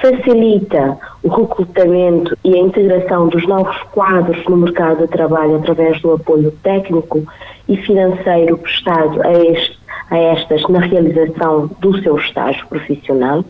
facilita 0.00 0.98
o 1.22 1.28
recrutamento 1.28 2.36
e 2.44 2.54
a 2.54 2.58
integração 2.58 3.28
dos 3.28 3.46
novos 3.46 3.76
quadros 3.92 4.44
no 4.44 4.58
mercado 4.58 5.06
de 5.06 5.08
trabalho 5.08 5.56
através 5.56 5.98
do 6.02 6.12
apoio 6.12 6.50
técnico 6.62 7.22
e 7.66 7.76
financeiro 7.78 8.58
prestado 8.58 9.22
a, 9.22 9.32
este, 9.32 9.78
a 10.10 10.18
estas 10.18 10.62
na 10.68 10.80
realização 10.80 11.70
do 11.80 12.00
seu 12.02 12.16
estágio 12.16 12.66
profissional, 12.68 13.44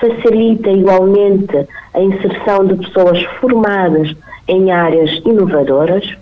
facilita 0.00 0.70
igualmente 0.70 1.66
a 1.94 2.00
inserção 2.00 2.66
de 2.66 2.76
pessoas 2.76 3.22
formadas 3.40 4.14
em 4.48 4.70
áreas 4.70 5.10
inovadoras, 5.24 6.16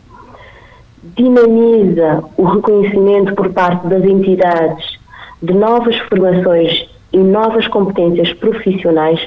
dinamiza 1.16 2.24
o 2.36 2.44
reconhecimento 2.44 3.34
por 3.34 3.52
parte 3.52 3.86
das 3.86 4.04
entidades 4.04 4.98
de 5.42 5.52
novas 5.52 5.98
formações 5.98 6.88
e 7.12 7.18
novas 7.18 7.68
competências 7.68 8.32
profissionais 8.32 9.20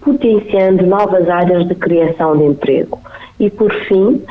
potenciando 0.00 0.86
novas 0.86 1.28
áreas 1.28 1.66
de 1.68 1.74
criação 1.74 2.36
de 2.36 2.44
emprego. 2.44 2.98
E, 3.38 3.50
por 3.50 3.72
fim, 3.86 4.22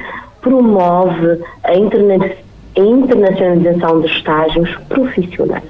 promove 0.41 1.41
a, 1.63 1.75
interna 1.75 2.32
a 2.77 2.82
internacionalização 2.82 4.01
dos 4.01 4.12
estágios 4.12 4.69
profissionais. 4.88 5.63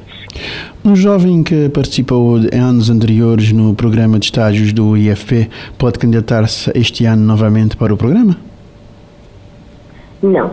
Um 0.83 0.95
jovem 0.95 1.43
que 1.43 1.69
participou 1.69 2.38
em 2.39 2.59
anos 2.59 2.89
anteriores 2.89 3.51
no 3.51 3.73
programa 3.75 4.17
de 4.17 4.25
estágios 4.25 4.71
do 4.71 4.95
IFP 4.95 5.49
pode 5.77 5.99
candidatar-se 5.99 6.71
este 6.73 7.05
ano 7.05 7.23
novamente 7.23 7.75
para 7.75 7.93
o 7.93 7.97
programa? 7.97 8.38
Não. 10.21 10.47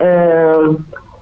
Uh, 0.00 0.80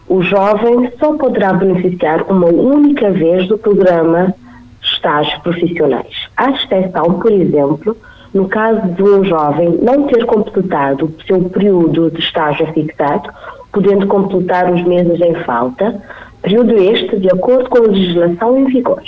o 0.08 0.22
jovem 0.22 0.90
só 0.98 1.12
poderá 1.14 1.52
beneficiar 1.52 2.24
uma 2.30 2.46
única 2.46 3.10
vez 3.10 3.46
do 3.48 3.58
programa 3.58 4.34
estágios 4.82 5.40
profissionais. 5.42 6.28
À 6.36 6.50
exceção, 6.50 7.20
por 7.20 7.30
exemplo, 7.30 7.96
no 8.32 8.48
caso 8.48 8.88
de 8.88 9.02
um 9.02 9.24
jovem 9.24 9.78
não 9.82 10.06
ter 10.06 10.24
completado 10.24 11.06
o 11.06 11.22
seu 11.26 11.42
período 11.44 12.10
de 12.10 12.20
estágio 12.20 12.66
fixado, 12.72 13.30
podendo 13.72 14.06
completar 14.06 14.72
os 14.72 14.82
meses 14.84 15.20
em 15.20 15.34
falta, 15.44 16.00
período 16.42 16.74
este 16.74 17.18
de 17.18 17.28
acordo 17.28 17.68
com 17.68 17.78
a 17.78 17.88
legislação 17.88 18.58
em 18.58 18.64
vigor, 18.66 19.02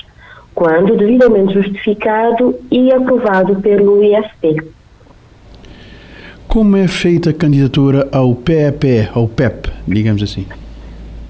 quando 0.54 0.96
devidamente 0.96 1.54
justificado 1.54 2.54
e 2.70 2.92
aprovado 2.92 3.56
pelo 3.56 4.02
IFP. 4.02 4.62
Como 6.48 6.76
é 6.76 6.86
feita 6.86 7.30
a 7.30 7.34
candidatura 7.34 8.08
ao 8.12 8.34
PEP, 8.34 9.08
ao 9.14 9.26
PEP, 9.26 9.70
digamos 9.88 10.22
assim? 10.22 10.46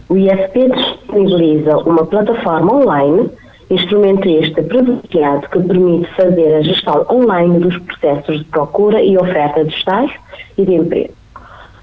O 0.09 0.17
IFP 0.17 0.69
disponibiliza 0.71 1.77
uma 1.79 2.05
plataforma 2.05 2.75
online 2.75 3.31
Instrumento 3.73 4.29
este 4.29 4.61
privilegiado 4.61 5.49
que 5.49 5.59
permite 5.59 6.07
fazer 6.15 6.57
a 6.57 6.61
gestão 6.61 7.07
online 7.11 7.59
dos 7.59 7.79
processos 7.79 8.41
de 8.41 8.45
procura 8.45 9.03
e 9.03 9.17
oferta 9.17 9.65
de 9.65 9.75
estágio 9.75 10.21
e 10.59 10.67
de 10.67 10.75
emprego. 10.75 11.15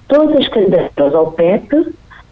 Todas 0.09 0.35
as 0.37 0.47
candidaturas 0.49 1.15
ao 1.15 1.31
PEP 1.31 1.69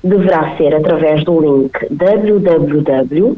deverá 0.04 0.58
ser 0.58 0.76
através 0.76 1.24
do 1.24 1.40
link 1.40 1.72
www.pepe.iefp.cv. 1.92 3.38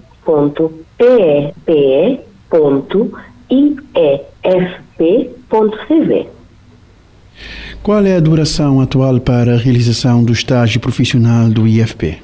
Qual 7.84 8.06
é 8.06 8.16
a 8.16 8.20
duração 8.20 8.82
atual 8.82 9.20
para 9.20 9.54
a 9.54 9.58
realização 9.58 10.24
do 10.24 10.32
estágio 10.32 10.80
profissional 10.80 11.50
do 11.50 11.68
IFP? 11.68 12.18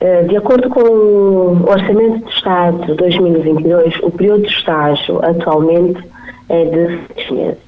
Eh, 0.00 0.22
de 0.24 0.36
acordo 0.36 0.68
com 0.68 0.80
o 0.80 1.68
Orçamento 1.68 2.24
de 2.26 2.32
Estado 2.32 2.86
de 2.86 2.94
2022, 2.94 3.94
o 4.02 4.10
período 4.12 4.42
de 4.42 4.48
estágio 4.48 5.18
atualmente 5.24 6.00
é 6.48 6.64
de 6.64 7.00
seis 7.14 7.30
meses. 7.30 7.67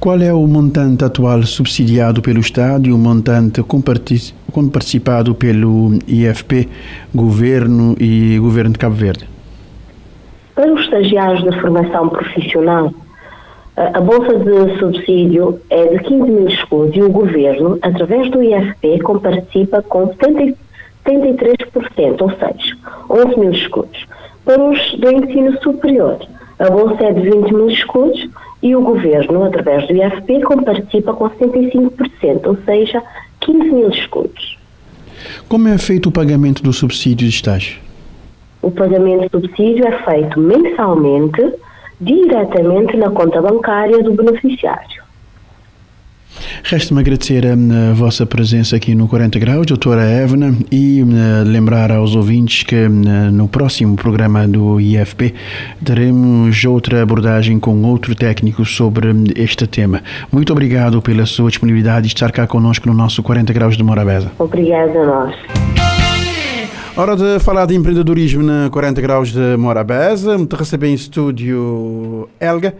Qual 0.00 0.20
é 0.22 0.32
o 0.32 0.46
montante 0.46 1.04
atual 1.04 1.42
subsidiado 1.42 2.22
pelo 2.22 2.40
Estado 2.40 2.88
e 2.88 2.92
o 2.92 2.96
montante 2.96 3.62
comparticipado 3.62 5.34
pelo 5.34 5.98
IFP, 6.08 6.66
Governo 7.14 7.94
e 8.00 8.38
Governo 8.38 8.72
de 8.72 8.78
Cabo 8.78 8.94
Verde? 8.94 9.28
Para 10.54 10.72
os 10.72 10.80
estagiários 10.80 11.44
da 11.44 11.52
formação 11.60 12.08
profissional, 12.08 12.90
a 13.76 14.00
bolsa 14.00 14.38
de 14.38 14.78
subsídio 14.78 15.60
é 15.68 15.88
de 15.88 15.98
15 16.04 16.30
mil 16.30 16.48
escudos 16.48 16.96
e 16.96 17.02
o 17.02 17.10
governo, 17.10 17.78
através 17.82 18.30
do 18.30 18.42
IFP, 18.42 19.00
comparticipa 19.00 19.82
com 19.82 20.08
73%, 20.16 20.56
ou 22.22 22.30
seja, 22.30 22.74
11 23.10 23.38
mil 23.38 23.50
escudos. 23.50 24.06
Para 24.46 24.64
os 24.64 24.94
do 24.94 25.12
ensino 25.12 25.60
superior, 25.60 26.16
a 26.58 26.70
bolsa 26.70 27.04
é 27.04 27.12
de 27.12 27.20
20 27.20 27.52
mil 27.52 27.68
escudos 27.68 28.26
e 28.62 28.76
o 28.76 28.82
governo, 28.82 29.44
através 29.44 29.86
do 29.86 29.94
IFP, 29.94 30.42
comparticipa 30.42 31.14
com 31.14 31.28
75%, 31.30 32.46
ou 32.46 32.56
seja, 32.64 33.02
15 33.40 33.70
mil 33.70 33.90
escudos. 33.90 34.58
Como 35.48 35.68
é 35.68 35.78
feito 35.78 36.08
o 36.08 36.12
pagamento 36.12 36.62
do 36.62 36.72
subsídio 36.72 37.28
de 37.28 37.34
estágio? 37.34 37.78
O 38.62 38.70
pagamento 38.70 39.30
do 39.30 39.46
subsídio 39.46 39.86
é 39.86 40.04
feito 40.04 40.38
mensalmente 40.38 41.54
diretamente 42.00 42.96
na 42.96 43.10
conta 43.10 43.40
bancária 43.42 44.02
do 44.02 44.12
beneficiário. 44.12 44.99
Resta-me 46.62 47.00
agradecer 47.00 47.44
a, 47.46 47.52
a, 47.52 47.94
vossa 47.94 48.24
presença 48.26 48.76
aqui 48.76 48.94
no 48.94 49.08
40 49.08 49.38
Graus, 49.38 49.66
doutora 49.66 50.02
Evna, 50.02 50.54
e 50.70 51.02
a, 51.02 51.42
lembrar 51.44 51.90
aos 51.90 52.14
ouvintes 52.14 52.62
que 52.62 52.88
no 52.88 53.48
próximo 53.48 53.96
programa 53.96 54.46
do 54.46 54.80
IFP 54.80 55.34
teremos 55.84 56.64
outra 56.64 57.02
abordagem 57.02 57.58
com 57.58 57.82
outro 57.82 58.14
técnico 58.14 58.64
sobre 58.64 59.08
este 59.36 59.66
tema. 59.66 60.02
Muito 60.30 60.52
obrigado 60.52 61.00
pela 61.02 61.26
sua 61.26 61.48
disponibilidade 61.48 62.06
de 62.06 62.14
estar 62.14 62.32
cá 62.32 62.46
conosco 62.46 62.88
no 62.88 62.94
nosso 62.94 63.22
40 63.22 63.52
Graus 63.52 63.76
de 63.76 63.82
Morabeza. 63.82 64.32
Obrigada 64.38 64.98
a 64.98 65.06
nós. 65.06 65.34
Hora 66.96 67.16
de 67.16 67.38
falar 67.38 67.66
de 67.66 67.74
empreendedorismo 67.74 68.42
na 68.42 68.68
40 68.68 69.00
graus 69.00 69.32
de 69.32 69.56
Morabeza. 69.56 70.36
Te 70.44 70.56
receber 70.56 70.88
em 70.88 70.94
estúdio 70.94 72.28
Elga. 72.38 72.74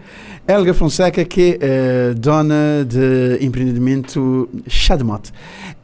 Elga 0.51 0.73
Fonseca, 0.73 1.23
que 1.23 1.57
é 1.61 2.13
dona 2.13 2.83
de 2.85 3.37
empreendimento 3.39 4.49
Chadmot. 4.67 5.31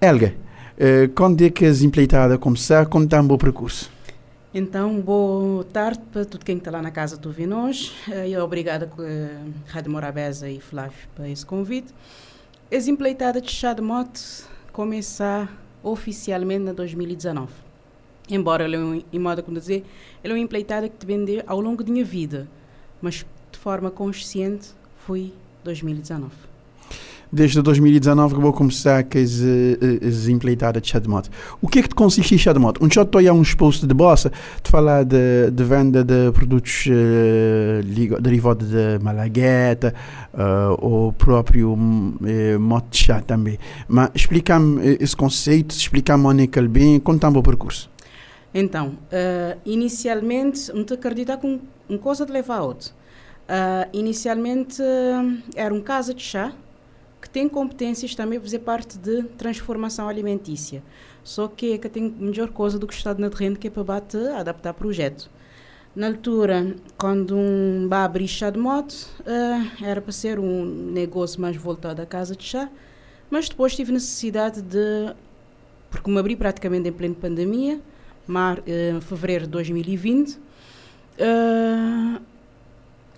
Elga, 0.01 0.35
eh, 0.77 1.09
quando 1.15 1.41
é 1.41 1.49
que 1.49 1.63
as 1.63 1.83
empreitadas 1.83 2.37
começar? 2.37 2.85
Conta 2.87 3.21
um 3.21 3.25
bom 3.25 3.37
percurso. 3.37 3.89
Então, 4.53 4.99
boa 4.99 5.63
tarde 5.63 6.01
para 6.11 6.25
tudo 6.25 6.43
quem 6.43 6.57
está 6.57 6.69
lá 6.69 6.81
na 6.81 6.91
casa 6.91 7.15
do 7.15 7.31
Vinos. 7.31 7.95
Eh, 8.11 8.31
e 8.31 8.37
obrigada 8.37 8.91
a 8.97 9.03
eh, 9.03 9.37
Rádio 9.67 9.89
Morabeza 9.89 10.49
e 10.49 10.59
Flávio 10.59 10.97
por 11.15 11.25
esse 11.25 11.45
convite. 11.45 11.93
As 12.69 12.89
empreitadas 12.89 13.43
de 13.43 13.49
Chadmot 13.49 14.19
começar 14.73 15.49
oficialmente 15.81 16.69
em 16.69 16.73
2019 16.73 17.47
embora 18.29 18.65
ele 18.65 18.75
é 18.75 19.03
em 19.13 19.19
modo 19.19 19.41
como 19.41 19.57
dizer, 19.57 19.85
ele 20.21 20.33
é 20.33 20.35
uma 20.35 20.43
empreitada 20.43 20.89
que 20.89 20.97
te 20.97 21.05
vendeu 21.05 21.41
ao 21.47 21.61
longo 21.61 21.81
da 21.81 21.89
minha 21.89 22.03
vida, 22.03 22.45
mas 23.01 23.25
de 23.51 23.57
forma 23.57 23.91
consciente 23.91 24.69
foi 25.05 25.33
2019. 25.63 26.47
Desde 27.29 27.61
2019 27.61 28.35
que 28.35 28.41
vou 28.41 28.53
começar 28.53 29.03
com 29.03 29.17
as, 29.17 29.41
eh, 29.41 30.07
as 30.07 30.29
empleitadas 30.29 30.81
de 30.81 30.87
Chadmot. 30.87 31.29
O 31.61 31.67
que 31.67 31.79
é 31.79 31.81
que 31.81 31.89
te 31.89 31.95
consiste 31.95 32.33
em 32.33 32.37
Chadmot? 32.37 32.81
Um 32.81 32.89
shot 32.89 33.09
é 33.17 33.33
um 33.33 33.41
exposto 33.41 33.85
de 33.85 33.93
bossa, 33.93 34.31
de 34.63 34.71
falar 34.71 35.03
de, 35.03 35.51
de 35.51 35.63
venda 35.65 36.05
de 36.05 36.31
produtos 36.31 36.85
uh, 36.87 38.21
derivados 38.21 38.69
de 38.69 38.99
malagueta, 39.01 39.93
uh, 40.33 40.77
ou 40.79 41.11
próprio 41.11 41.73
uh, 41.73 42.59
moto 42.59 42.95
chá 42.95 43.21
também. 43.21 43.59
Mas 43.89 44.09
explica-me 44.15 44.97
esse 44.97 45.15
conceito, 45.15 45.71
explica-me 45.71 46.25
onde 46.27 46.43
é 46.43 46.47
que 46.47 46.57
ele 46.57 46.69
vem, 46.69 46.97
conta-me 46.97 47.37
o 47.37 47.43
percurso. 47.43 47.89
Então, 48.53 48.87
uh, 48.87 49.59
inicialmente, 49.65 50.71
não 50.73 50.85
te 50.85 50.93
acreditar 50.93 51.35
com 51.37 51.59
uma 51.89 51.99
coisa 51.99 52.25
de 52.25 52.31
levar 52.31 52.59
a 52.59 52.63
outra. 52.63 52.96
Uh, 53.47 53.89
inicialmente, 53.93 54.81
uh, 54.81 55.41
era 55.55 55.73
um 55.73 55.79
casa 55.79 56.13
de 56.13 56.21
chá 56.21 56.53
que 57.21 57.29
tem 57.29 57.47
competências 57.47 58.13
também 58.13 58.39
para 58.39 58.47
fazer 58.47 58.59
parte 58.59 58.97
de 58.97 59.23
transformação 59.37 60.09
alimentícia. 60.09 60.83
Só 61.23 61.47
que 61.47 61.73
é 61.73 61.77
que 61.77 61.87
tem 61.87 62.09
melhor 62.09 62.49
coisa 62.49 62.77
do 62.77 62.85
que 62.85 62.93
o 62.93 62.97
Estado 62.97 63.21
na 63.21 63.29
terreno 63.29 63.55
que 63.55 63.67
é 63.67 63.69
para 63.69 63.83
bater, 63.83 64.31
adaptar 64.31 64.73
projeto. 64.73 65.29
Na 65.95 66.07
altura, 66.07 66.75
quando 66.97 67.35
um 67.35 67.89
abrir 67.91 68.27
chá 68.27 68.49
de 68.49 68.59
moto, 68.59 69.09
uh, 69.21 69.83
era 69.83 69.99
para 69.99 70.11
ser 70.11 70.39
um 70.39 70.63
negócio 70.65 71.41
mais 71.41 71.55
voltado 71.55 72.01
à 72.01 72.05
casa 72.05 72.35
de 72.35 72.43
chá, 72.43 72.69
mas 73.31 73.49
depois 73.49 73.75
tive 73.75 73.91
necessidade 73.91 74.61
de, 74.61 75.13
porque 75.89 76.11
me 76.11 76.19
abri 76.19 76.35
praticamente 76.35 76.87
em 76.87 76.91
plena 76.91 77.15
pandemia, 77.19 77.81
mar, 78.27 78.59
uh, 78.59 79.01
fevereiro 79.01 79.45
de 79.45 79.51
2020, 79.51 80.33
uh, 80.33 82.21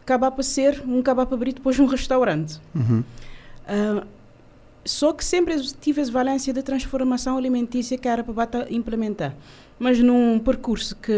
acabar 0.09 0.31
para 0.31 0.43
ser 0.43 0.83
um 0.87 0.99
acabar 0.99 1.25
para 1.27 1.35
abrir 1.35 1.53
depois 1.53 1.79
um 1.79 1.85
restaurante. 1.85 2.59
Uhum. 2.73 3.03
Uh, 3.67 4.07
só 4.83 5.13
que 5.13 5.23
sempre 5.23 5.61
tive 5.79 6.01
a 6.01 6.05
valência 6.05 6.51
de 6.51 6.63
transformação 6.63 7.37
alimentícia 7.37 7.95
que 7.97 8.07
era 8.07 8.23
para 8.23 8.71
implementar. 8.71 9.35
Mas 9.77 9.99
num 9.99 10.39
percurso 10.39 10.95
que 10.95 11.13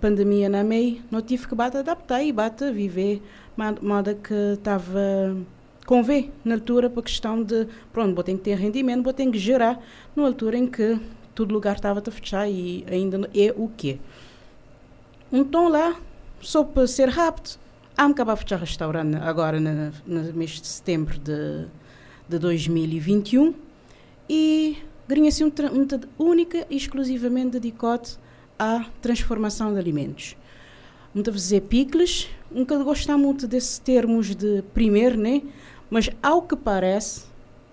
pandemia 0.00 0.48
na 0.48 0.64
meio, 0.64 1.02
não 1.10 1.20
tive 1.20 1.46
que 1.46 1.54
bata 1.54 1.80
adaptar 1.80 2.22
e 2.22 2.32
bata 2.32 2.72
viver, 2.72 3.22
moda 3.82 4.14
que 4.14 4.54
estava 4.54 5.36
com 5.86 6.02
V 6.02 6.30
na 6.44 6.54
altura 6.54 6.88
para 6.88 7.00
a 7.00 7.02
questão 7.02 7.42
de, 7.42 7.68
pronto, 7.92 8.14
vou 8.14 8.24
ter 8.24 8.32
que 8.32 8.40
ter 8.40 8.56
rendimento, 8.56 9.04
vou 9.04 9.12
ter 9.12 9.30
que 9.30 9.38
gerar, 9.38 9.80
na 10.16 10.24
altura 10.24 10.56
em 10.56 10.66
que 10.66 10.98
todo 11.34 11.52
lugar 11.52 11.76
estava 11.76 12.02
a 12.04 12.10
fechar 12.10 12.48
e 12.48 12.84
ainda 12.90 13.28
é 13.34 13.52
o 13.56 13.70
quê? 13.76 13.98
Então 15.32 15.68
lá, 15.68 15.94
só 16.40 16.64
para 16.64 16.86
ser 16.86 17.08
rápido, 17.08 17.58
há 18.00 18.06
me 18.06 18.12
acabar 18.12 18.42
de 18.42 18.54
restaurante 18.54 19.16
agora 19.16 19.60
no, 19.60 19.92
no 20.06 20.32
mês 20.32 20.52
de 20.52 20.66
setembro 20.66 21.18
de 21.18 21.66
de 22.30 22.38
2021 22.38 23.52
e 24.28 24.78
ganha-se 25.08 25.44
um, 25.44 25.48
um 25.48 26.24
única 26.24 26.64
e 26.70 26.76
exclusivamente 26.76 27.58
dedicado 27.58 28.08
à 28.58 28.86
transformação 29.02 29.72
de 29.74 29.80
alimentos. 29.80 30.36
Muitas 31.12 31.34
vezes 31.34 31.52
é 31.52 31.60
picles, 31.60 32.28
nunca 32.50 32.78
gostar 32.78 33.18
muito 33.18 33.48
desses 33.48 33.78
termos 33.78 34.34
de 34.34 34.62
primeiro, 34.72 35.18
né? 35.18 35.42
mas 35.90 36.08
ao 36.22 36.42
que 36.42 36.54
parece, 36.54 37.24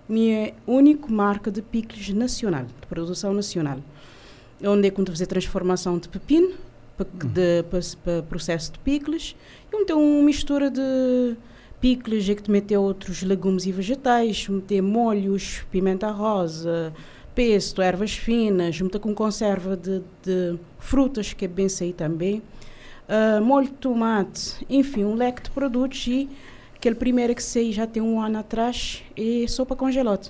minha 0.08 0.52
única 0.66 1.06
marca 1.06 1.50
de 1.50 1.62
picles 1.62 2.08
nacional, 2.10 2.64
de 2.64 2.86
produção 2.88 3.32
nacional. 3.32 3.78
Onde 4.60 4.88
é 4.88 4.90
que 4.90 5.06
fazer 5.06 5.26
transformação 5.26 5.98
de 5.98 6.08
pepino, 6.08 6.52
para, 7.04 8.22
processo 8.22 8.72
de 8.72 8.78
picles, 8.80 9.36
e 9.72 9.84
tem 9.84 9.96
uma 9.96 10.22
mistura 10.22 10.70
de 10.70 11.36
picles, 11.80 12.28
é 12.28 12.34
que 12.34 12.42
te 12.42 12.50
meter 12.50 12.76
outros 12.76 13.22
legumes 13.22 13.66
e 13.66 13.72
vegetais, 13.72 14.48
meter 14.48 14.82
molhos, 14.82 15.62
pimenta 15.70 16.10
rosa, 16.10 16.92
pesto, 17.34 17.80
ervas 17.80 18.12
finas, 18.12 18.80
meter 18.80 18.98
com 18.98 19.14
conserva 19.14 19.76
de, 19.76 20.02
de 20.24 20.58
frutas, 20.78 21.32
que 21.32 21.44
é 21.44 21.48
bem 21.48 21.68
sair 21.68 21.92
também, 21.92 22.42
uh, 23.08 23.42
molho 23.42 23.68
de 23.68 23.74
tomate, 23.74 24.66
enfim, 24.68 25.04
um 25.04 25.14
leque 25.14 25.42
de 25.42 25.50
produtos 25.50 26.06
e 26.06 26.28
aquele 26.74 26.96
primeiro 26.96 27.34
que 27.34 27.42
sei 27.42 27.72
já 27.72 27.86
tem 27.86 28.02
um 28.02 28.20
ano 28.20 28.38
atrás 28.38 29.02
é 29.16 29.46
sopa 29.46 29.76
congelada, 29.76 30.28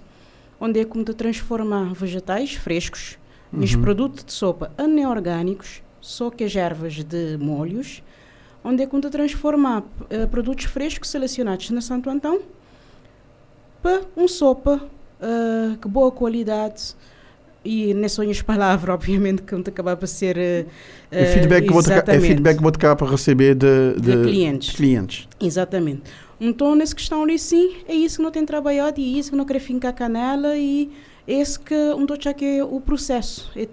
onde 0.60 0.80
é 0.80 0.84
como 0.84 1.04
te 1.04 1.14
transformar 1.14 1.94
vegetais 1.94 2.54
frescos, 2.54 3.18
uhum. 3.52 3.60
nos 3.60 3.74
produtos 3.74 4.24
de 4.24 4.32
sopa 4.32 4.70
aneorgânicos, 4.76 5.82
só 6.08 6.30
que 6.30 6.42
as 6.42 6.56
ervas 6.56 7.04
de 7.04 7.36
molhos, 7.38 8.02
onde 8.64 8.82
é 8.82 8.86
que 8.86 8.98
te 8.98 9.10
transformar 9.10 9.80
uh, 9.82 10.26
produtos 10.30 10.64
frescos 10.64 11.10
selecionados 11.10 11.68
na 11.68 11.82
Santo 11.82 12.08
Antão 12.08 12.40
para 13.82 14.00
um 14.16 14.26
sopa 14.26 14.80
uh, 15.20 15.76
que 15.76 15.86
boa 15.86 16.10
qualidade 16.10 16.96
e 17.62 17.92
nem 17.92 18.08
são 18.08 18.28
as 18.28 18.40
palavras, 18.40 18.88
obviamente, 18.94 19.42
que 19.42 19.52
não 19.52 19.60
acabar 19.60 19.98
para 19.98 20.06
ser. 20.06 20.38
Uh, 20.38 20.70
é 21.10 21.26
feedback 21.26 21.66
que 21.66 21.72
vou 21.74 21.82
é 21.82 22.20
feedback 22.20 22.56
que 22.56 22.62
vou 22.62 22.70
acabar 22.70 22.96
para 22.96 23.10
receber 23.10 23.54
de, 23.54 24.00
de, 24.00 24.16
de 24.16 24.22
clientes. 24.22 24.74
clientes. 24.74 25.28
Exatamente. 25.38 26.04
Então, 26.40 26.74
nessa 26.74 26.94
questão 26.94 27.22
ali, 27.22 27.38
sim, 27.38 27.76
é 27.86 27.94
isso 27.94 28.16
que 28.16 28.22
não 28.22 28.30
tem 28.30 28.46
trabalhado 28.46 28.98
e 28.98 29.14
é 29.14 29.18
isso 29.18 29.30
que 29.30 29.36
não 29.36 29.44
quer 29.44 29.60
fincar 29.60 29.92
canela 29.92 30.56
e 30.56 30.90
é 31.26 31.34
esse 31.34 31.60
que 31.60 31.74
estou 31.74 32.34
que 32.34 32.44
é 32.46 32.64
o 32.64 32.80
processo. 32.80 33.50
É 33.54 33.68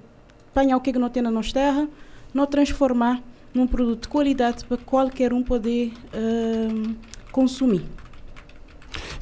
apanhar 0.52 0.76
o 0.76 0.82
que, 0.82 0.90
é 0.90 0.94
que 0.94 1.00
não 1.00 1.10
tem 1.10 1.22
na 1.24 1.32
nossa 1.32 1.54
terra, 1.54 1.88
não 2.36 2.46
transformar 2.46 3.24
num 3.54 3.66
produto 3.66 4.04
de 4.04 4.08
qualidade 4.10 4.66
para 4.66 4.76
qualquer 4.78 5.32
um 5.32 5.42
poder 5.42 5.94
uh, 6.14 6.94
consumir. 7.32 7.84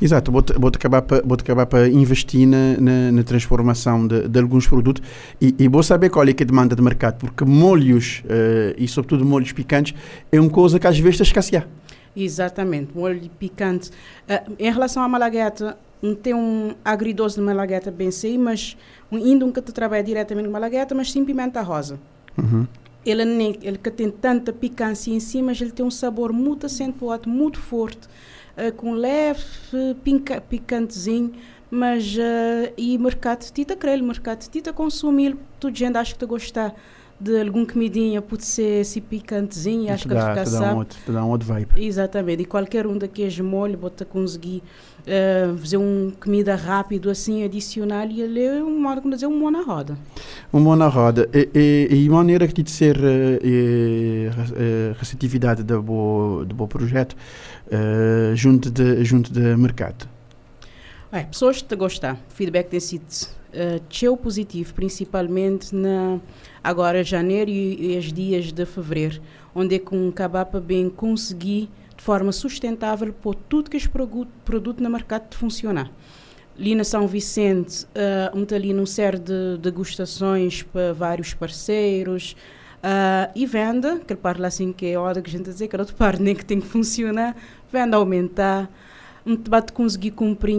Exato, 0.02 0.32
vou-te 0.32 0.54
vou 0.54 0.70
acabar 0.70 1.66
para 1.68 1.88
investir 1.88 2.48
na, 2.48 2.76
na, 2.80 3.12
na 3.12 3.24
transformação 3.24 4.06
de, 4.08 4.28
de, 4.28 4.40
alguns 4.40 4.68
produtos 4.68 5.04
e, 5.40 5.56
e, 5.58 5.68
vou 5.68 5.84
saber 5.84 6.10
qual 6.10 6.26
é, 6.28 6.32
é 6.32 6.34
a 6.42 6.46
demanda 6.46 6.76
de 6.76 6.82
mercado, 6.82 7.20
porque 7.20 7.46
molhos 7.46 8.24
uh, 8.26 8.74
e 8.76 8.88
sobretudo 8.88 9.24
molhos 9.24 9.52
picantes 9.52 9.94
é 10.32 10.40
uma 10.40 10.50
coisa 10.50 10.80
que 10.80 10.88
às 10.88 10.98
vezes 10.98 11.22
está 11.22 11.24
escassear. 11.24 11.68
Exatamente, 12.16 12.90
molho 12.96 13.30
picante. 13.40 13.92
Uh, 14.28 14.54
em 14.60 14.72
relação 14.72 15.04
à 15.04 15.08
malagueta, 15.08 15.78
tem 16.22 16.34
um 16.34 16.74
agridoce 16.84 17.36
de 17.36 17.42
malagueta 17.42 17.92
bem 17.92 18.12
sei, 18.12 18.38
mas 18.38 18.76
um, 19.12 19.46
um 19.46 19.52
que 19.52 19.62
trabalha 19.62 20.04
diretamente 20.04 20.48
com 20.48 20.52
malagueta, 20.52 20.94
mas 20.96 21.12
sim 21.12 21.24
pimenta 21.24 21.62
rosa. 21.62 22.00
Uhum 22.38 22.66
ele, 23.06 23.26
nem, 23.26 23.58
ele 23.62 23.78
que 23.78 23.92
tem 23.92 24.10
tanta 24.10 24.54
picância 24.54 25.12
em 25.12 25.20
si, 25.20 25.42
mas 25.42 25.60
ele 25.62 25.72
tem 25.72 25.86
um 25.86 25.92
sabor 25.92 26.32
muito 26.32 26.66
acentuado, 26.66 27.30
muito 27.30 27.60
forte, 27.60 28.08
uh, 28.58 28.72
com 28.74 28.94
leve 28.94 29.44
pica, 30.04 30.42
picantezinho, 30.42 31.34
mas 31.70 32.16
uh, 32.16 32.72
e 32.78 32.98
mercado 32.98 33.44
tita 33.52 33.76
creio, 33.76 34.04
mercado 34.04 34.48
tita 34.50 34.72
consumir, 34.72 35.36
tudo 35.60 35.76
gente 35.76 35.98
acha 35.98 36.12
que 36.12 36.18
está 36.18 36.26
gostar 36.26 36.76
de 37.20 37.40
algum 37.40 37.66
comidinha 37.66 38.22
pode 38.22 38.44
ser 38.44 38.82
esse 38.82 39.00
picantezinho, 39.00 39.94
acho 39.94 40.08
que 40.08 40.14
vai 40.14 40.30
ficar 40.30 40.46
sabe. 40.46 40.74
Um 40.74 40.78
outro, 40.78 41.14
dá 41.14 41.24
um 41.24 41.30
outro 41.30 41.48
vibe. 41.48 41.72
Exatamente, 41.78 42.44
e 42.44 42.46
qualquer 42.46 42.86
um 42.86 42.98
daqueles 42.98 43.40
molhos, 43.40 43.80
bota 43.80 44.04
conseguir 44.04 44.62
uh, 45.08 45.58
fazer 45.58 45.78
um 45.78 46.12
comida 46.20 46.56
rápido 46.56 47.10
assim, 47.10 47.44
adicional, 47.44 48.08
e 48.08 48.22
ele 48.22 48.44
é 48.44 48.64
um 48.64 48.80
modo, 48.80 49.02
como 49.02 49.14
dizer, 49.14 49.28
um 49.28 49.40
mão 49.40 49.52
na 49.52 49.62
roda. 49.62 49.98
Um 50.54 50.60
mão 50.60 50.76
na 50.76 50.88
roda. 50.88 51.30
E, 51.34 51.50
e, 51.92 52.04
e 52.06 52.10
maneira 52.10 52.48
que 52.48 52.64
de 52.64 52.72
ser 52.72 52.98
uh, 52.98 53.02
uh, 53.02 54.96
receptividade 54.98 55.64
do 55.64 55.82
bo, 55.82 56.46
do 56.46 56.56
bo 56.56 56.68
projeto 56.68 57.16
uh, 57.68 58.36
junto, 58.36 58.70
de, 58.70 59.04
junto 59.04 59.32
de 59.32 59.56
mercado? 59.56 60.08
É, 61.12 61.22
pessoas 61.22 61.62
que 61.62 61.68
te 61.68 61.76
gostar, 61.76 62.18
feedback 62.30 62.70
tem 62.70 62.80
sido 62.80 63.04
uh, 63.54 64.18
positivo, 64.18 64.74
principalmente 64.74 65.76
na 65.76 66.20
agora 66.64 67.04
janeiro 67.04 67.52
e, 67.52 67.94
e 67.94 67.98
os 68.00 68.12
dias 68.12 68.52
de 68.52 68.66
fevereiro, 68.66 69.22
onde 69.54 69.76
é 69.76 69.80
que 69.80 69.94
um 69.94 70.12
cabapa 70.12 70.60
bem 70.60 70.90
conseguir 70.90 71.70
de 72.04 72.06
forma 72.06 72.34
sustentável 72.34 73.14
pôr 73.14 73.34
tudo 73.34 73.70
que 73.70 73.78
é 73.78 73.88
produto, 73.88 74.30
produto 74.44 74.84
no 74.84 74.90
mercado 74.90 75.34
funcionar. 75.38 75.90
Ali 76.60 76.76
na 76.76 76.84
São 76.84 77.08
Vicente, 77.08 77.86
uh, 77.86 78.38
um 78.38 78.46
ali 78.54 78.74
num 78.74 78.86
série 78.86 79.18
de 79.18 79.58
degustações 79.58 80.64
para 80.64 80.92
vários 80.92 81.34
parceiros, 81.34 82.36
Uh, 82.84 83.32
e 83.34 83.46
venda, 83.46 84.02
que 84.06 84.14
parla 84.14 84.48
assim 84.48 84.74
que 84.74 84.88
é 84.88 85.00
hora 85.00 85.22
que 85.22 85.30
a 85.30 85.32
gente 85.32 85.46
dizer 85.46 85.70
que 85.70 85.78
outra 85.78 85.96
parte 85.96 86.22
nem 86.22 86.36
que 86.36 86.44
tem 86.44 86.60
que 86.60 86.68
funcionar, 86.68 87.34
venda 87.72 87.96
aumentar, 87.96 88.70
um 89.26 89.38
debate 89.38 89.72
conseguir 89.72 90.12
cumprir 90.12 90.58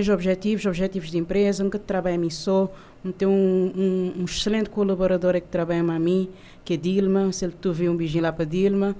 os 0.00 0.08
objetivos, 0.08 0.64
objetivos 0.64 1.10
de 1.10 1.18
empresa, 1.18 1.62
nunca 1.62 1.78
trabalha 1.78 2.18
a 2.26 2.30
só, 2.30 2.72
tem 3.18 3.28
um, 3.28 3.70
um, 3.76 4.20
um, 4.20 4.24
excelente 4.24 4.70
colaborador 4.70 5.34
que 5.34 5.42
trabalha 5.42 5.82
a 5.82 5.98
mim, 5.98 6.26
que 6.64 6.72
é 6.72 6.76
Dilma, 6.78 7.30
se 7.32 7.44
ele 7.44 7.54
tu 7.60 7.70
vê 7.70 7.86
um 7.86 7.96
beijinho 7.98 8.22
lá 8.22 8.32
para 8.32 8.46
Dilma, 8.46 8.96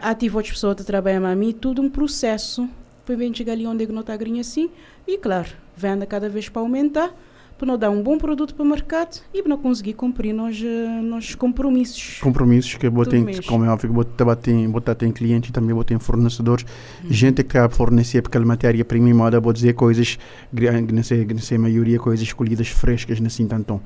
ativo 0.00 0.38
outras 0.38 0.54
pessoas 0.54 0.76
que 0.76 0.84
trabalham 0.84 1.26
a 1.26 1.34
mim, 1.34 1.52
tudo 1.52 1.82
um 1.82 1.90
processo 1.90 2.68
para 3.04 3.16
bem 3.16 3.34
chegar 3.34 3.52
ali 3.52 3.66
onde 3.66 3.84
é 3.84 3.86
não 3.88 4.00
está 4.00 4.16
assim, 4.40 4.70
e 5.06 5.18
claro, 5.18 5.48
venda 5.76 6.06
cada 6.06 6.28
vez 6.28 6.48
para 6.48 6.62
aumentar, 6.62 7.12
para 7.58 7.66
não 7.66 7.76
dar 7.76 7.90
um 7.90 8.02
bom 8.02 8.16
produto 8.16 8.54
para 8.54 8.62
o 8.62 8.66
mercado 8.66 9.20
e 9.34 9.42
para 9.42 9.50
não 9.50 9.58
conseguir 9.58 9.92
cumprir 9.92 10.32
nos, 10.32 10.62
eh, 10.62 11.00
nos 11.02 11.34
compromissos. 11.34 12.18
Compromissos 12.20 12.74
que 12.76 12.88
botem, 12.88 13.26
como 13.42 13.64
é 13.64 13.68
óbvio, 13.68 13.92
botar 13.92 14.34
tem, 14.36 14.70
botar 14.70 14.94
tem 14.94 15.10
clientes 15.10 15.50
e 15.50 15.52
também 15.52 15.74
botar 15.74 15.98
fornecedores, 15.98 16.64
hum. 17.04 17.08
gente 17.10 17.42
que 17.42 17.58
fornecer 17.58 17.68
fornecer 17.68 18.18
aquela 18.18 18.46
matéria-prima 18.46 19.10
e 19.10 19.12
moda, 19.12 19.40
vou 19.40 19.52
dizer 19.52 19.74
coisas, 19.74 20.18
não 20.90 21.02
sei, 21.02 21.26
não 21.26 21.38
sei, 21.38 21.58
a 21.58 21.60
maioria 21.60 21.98
coisas 21.98 22.24
escolhidas 22.24 22.68
frescas 22.68 23.20
nesse 23.20 23.44
tanto 23.44 23.74
uh, 23.74 23.82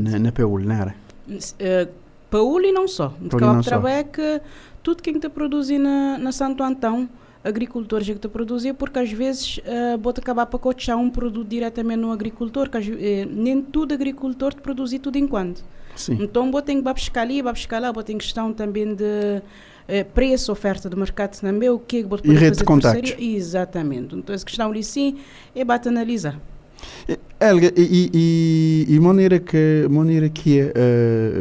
na, 0.00 0.18
na 0.18 0.32
Paul, 0.32 0.60
não 0.60 0.74
era? 0.74 0.94
Uh, 1.28 1.88
Paul 2.30 2.60
e 2.62 2.72
não 2.72 2.86
só. 2.86 3.14
O 3.20 3.28
que 3.28 3.64
trabalho 3.64 3.94
é 3.94 4.04
que 4.04 4.40
tudo 4.84 5.02
que 5.02 5.10
a 5.10 5.12
gente 5.12 5.28
produz 5.30 5.70
na, 5.70 6.18
na 6.18 6.30
Santo 6.30 6.62
Antão 6.62 7.08
agricultores 7.42 8.06
que 8.06 8.14
te 8.14 8.28
produzir, 8.28 8.74
porque 8.74 8.98
às 8.98 9.10
vezes 9.10 9.58
uh, 9.58 9.98
bota 9.98 10.20
acabar 10.20 10.46
para 10.46 10.58
coachar 10.58 10.96
um 10.96 11.10
produto 11.10 11.48
diretamente 11.48 12.00
no 12.00 12.12
agricultor, 12.12 12.70
que 12.70 12.78
uh, 12.78 13.28
nem 13.30 13.60
tudo 13.62 13.92
agricultor 13.92 14.54
te 14.54 14.60
produzir 14.60 14.98
tudo 14.98 15.18
enquanto. 15.18 15.64
Sim. 15.96 16.18
Então, 16.20 16.50
vou 16.50 16.62
ter 16.62 16.74
que 16.74 16.82
buscar 16.82 17.22
ali, 17.22 17.42
buscar 17.42 17.80
lá, 17.80 17.90
vou 17.92 18.02
ter 18.02 18.14
questão 18.14 18.52
também 18.52 18.94
de 18.94 19.42
eh, 19.86 20.02
preço, 20.02 20.50
oferta 20.50 20.90
do 20.90 20.96
mercado 20.96 21.38
também, 21.38 21.68
o 21.70 21.78
que 21.78 21.98
é 21.98 22.02
que 22.02 22.08
vou 22.08 22.18
E 22.24 22.34
rede 22.34 22.58
de 22.58 22.64
contactos. 22.64 23.14
Exatamente. 23.16 24.16
Então, 24.16 24.34
essa 24.34 24.44
questão 24.44 24.70
ali 24.70 24.82
sim, 24.82 25.18
é 25.54 25.64
bate 25.64 25.88
analisar. 25.88 26.36
Helga, 27.40 27.72
e, 27.76 28.10
e, 28.14 28.94
e 28.94 29.00
maneira 29.00 29.38
que 29.38 29.86
maneira 29.90 30.28
que 30.30 30.60
é, 30.60 30.72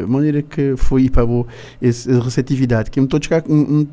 uh, 0.04 0.08
maneira 0.08 0.42
que 0.42 0.76
foi 0.76 1.10
para 1.10 1.26
boa 1.26 1.46
essa 1.82 2.20
receptividade 2.20 2.92
que 2.92 3.00
me 3.00 3.06
estou 3.06 3.20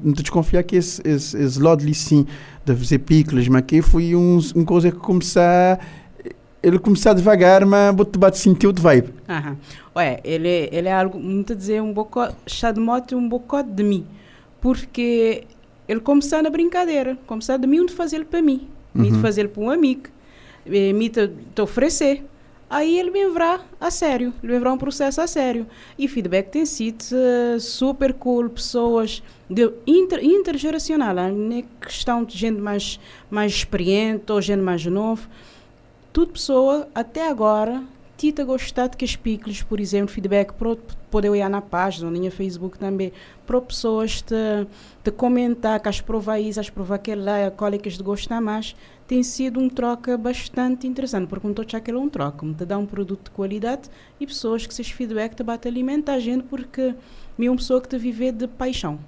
desconfiar 0.05 0.63
que 0.65 0.77
esse, 0.77 1.01
esse, 1.05 1.37
esse 1.37 1.61
lado 1.63 1.83
ali 1.83 1.95
sim 1.95 2.27
de 2.65 2.75
fazer 2.75 2.99
picles 2.99 3.47
mas 3.49 3.63
que 3.63 3.81
foi 3.81 4.17
um, 4.17 4.41
uma 4.55 4.65
coisa 4.65 4.91
que 4.91 4.99
começar 4.99 5.79
ele 6.63 6.79
começar 6.79 7.13
devagar 7.13 7.65
mas 7.65 7.95
bate 7.95 8.19
bate 8.19 8.39
sentiu 8.39 8.73
de 8.73 8.83
vibe 8.83 9.11
Aham. 9.29 9.57
Ué, 9.95 10.21
ele, 10.25 10.69
ele 10.73 10.89
é 10.89 10.93
algo, 10.93 11.19
muito 11.19 11.53
a 11.53 11.57
dizer, 11.57 11.83
um 11.83 11.93
pouco, 11.93 12.21
moto 12.81 13.17
um 13.17 13.29
pouco 13.29 13.61
de 13.63 13.83
mim. 13.83 14.07
Porque 14.61 15.45
ele 15.89 16.01
começou 16.01 16.43
na 16.43 16.51
brincadeira, 16.51 17.19
começou 17.27 17.59
de 17.59 17.67
mim 17.67 17.85
de 17.87 17.93
fazer 17.93 18.25
para 18.25 18.41
mim, 18.41 18.69
me 18.95 19.09
de 19.09 19.15
Uhum. 19.17 19.21
fazer 19.21 19.49
para 19.49 19.63
um 19.63 19.71
amigo, 19.71 20.03
me 20.71 21.09
te, 21.09 21.31
oferecer. 21.61 22.25
Aí 22.69 23.01
ele 23.01 23.11
me 23.11 23.29
verá 23.31 23.61
a 23.81 23.91
sério, 23.91 24.33
ele 24.43 24.53
me 24.53 24.59
verá 24.61 24.73
um 24.73 24.79
processo 24.79 25.21
a 25.21 25.27
sério. 25.27 25.67
E 25.99 26.07
feedback 26.07 26.51
tem 26.51 26.65
sido 26.65 27.05
eh, 27.13 27.59
super 27.59 28.15
cool, 28.15 28.49
pessoas 28.49 29.25
de 29.49 29.73
inter, 29.85 30.25
intergeracional, 30.25 31.17
não 31.33 31.59
é 31.59 31.65
questão 31.81 32.23
de 32.23 32.39
gente 32.39 32.61
mais, 32.61 33.01
mais 33.29 33.53
experiente 33.53 34.31
ou 34.31 34.41
gente 34.41 34.63
mais 34.63 34.87
novo. 34.87 35.29
Tudo 36.13 36.33
pessoa, 36.33 36.89
até 36.95 37.29
agora, 37.29 37.83
Tita 38.21 38.45
gostar 38.45 38.89
de 38.89 38.99
que 38.99 39.05
as 39.07 39.17
picles, 39.17 39.63
por 39.63 39.81
exemplo, 39.81 40.13
feedback 40.13 40.53
para 40.53 40.77
poder 41.11 41.31
olhar 41.31 41.49
na 41.49 41.63
página, 41.63 42.11
na 42.11 42.19
minha 42.19 42.31
Facebook 42.31 42.79
também, 42.79 43.15
para 43.47 43.59
pessoas 43.63 44.21
te, 44.21 44.35
te 45.03 45.11
comentar 45.11 45.81
que 45.81 45.89
as 45.89 46.03
prova 46.03 46.39
isso, 46.39 46.61
as 46.61 46.69
prova 46.69 46.97
aquele 46.97 47.23
lá, 47.23 47.51
qual 47.51 47.73
é 47.73 47.79
que 47.79 47.89
de 47.89 48.03
gostar 48.03 48.39
mais, 48.39 48.77
tem 49.11 49.25
sido 49.25 49.59
um 49.59 49.69
troca 49.69 50.17
bastante 50.17 50.87
interessante, 50.87 51.27
porque 51.27 51.45
não 51.45 51.51
estou 51.51 51.67
a 51.73 51.79
aquele 51.79 51.97
é 51.97 52.01
um 52.01 52.09
troca, 52.09 52.47
me 52.47 52.55
dá 52.55 52.79
um 52.79 52.87
produto 52.87 53.25
de 53.25 53.31
qualidade 53.33 53.91
e 54.21 54.25
pessoas 54.25 54.65
que 54.65 54.73
esses 54.73 54.89
feedback 54.89 55.35
te 55.35 55.43
bate 55.43 55.67
alimenta 55.67 56.13
a 56.13 56.21
gente 56.21 56.45
porque 56.45 56.95
me 57.37 57.47
é 57.47 57.51
uma 57.51 57.57
pessoa 57.57 57.81
que 57.81 57.89
te 57.89 57.99
viver 57.99 58.31
de 58.31 58.47
paixão. 58.47 59.01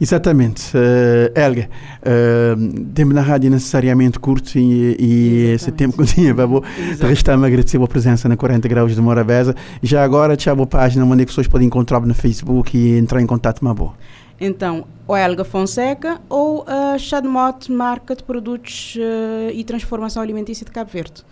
Exatamente. 0.00 0.76
Uh, 0.76 1.38
Helga, 1.38 1.70
uh, 2.02 2.84
tempo 2.92 3.12
na 3.12 3.20
rádio 3.20 3.48
necessariamente 3.48 4.18
curto 4.18 4.58
e, 4.58 4.96
e 4.98 5.52
esse 5.54 5.70
tempo 5.70 5.96
que 5.96 6.02
eu 6.02 6.06
tinha, 6.06 6.34
Babu, 6.34 6.64
resta-me 7.00 7.46
agradecer 7.46 7.80
a 7.80 7.86
presença 7.86 8.28
na 8.28 8.36
40 8.36 8.66
Graus 8.66 8.92
de 8.92 9.00
Morabeza. 9.00 9.54
Já 9.80 10.02
agora, 10.02 10.36
tchau 10.36 10.60
a 10.60 10.66
página 10.66 11.04
onde 11.04 11.22
as 11.22 11.26
pessoas 11.26 11.46
podem 11.46 11.68
encontrar 11.68 12.00
no 12.00 12.12
Facebook 12.14 12.76
e 12.76 12.98
entrar 12.98 13.22
em 13.22 13.26
contato 13.26 13.60
com 13.60 13.68
a 13.68 13.74
boa. 13.74 13.94
Então, 14.40 14.86
o 15.06 15.16
Helga 15.16 15.44
Fonseca 15.44 16.20
ou 16.28 16.64
a 16.66 16.96
Chadmot 16.98 17.70
Marca 17.72 18.14
de 18.14 18.22
Produtos 18.22 18.96
uh, 18.96 19.50
e 19.52 19.64
Transformação 19.64 20.22
Alimentícia 20.22 20.64
de 20.64 20.70
Cabo 20.70 20.90
Verde. 20.90 21.24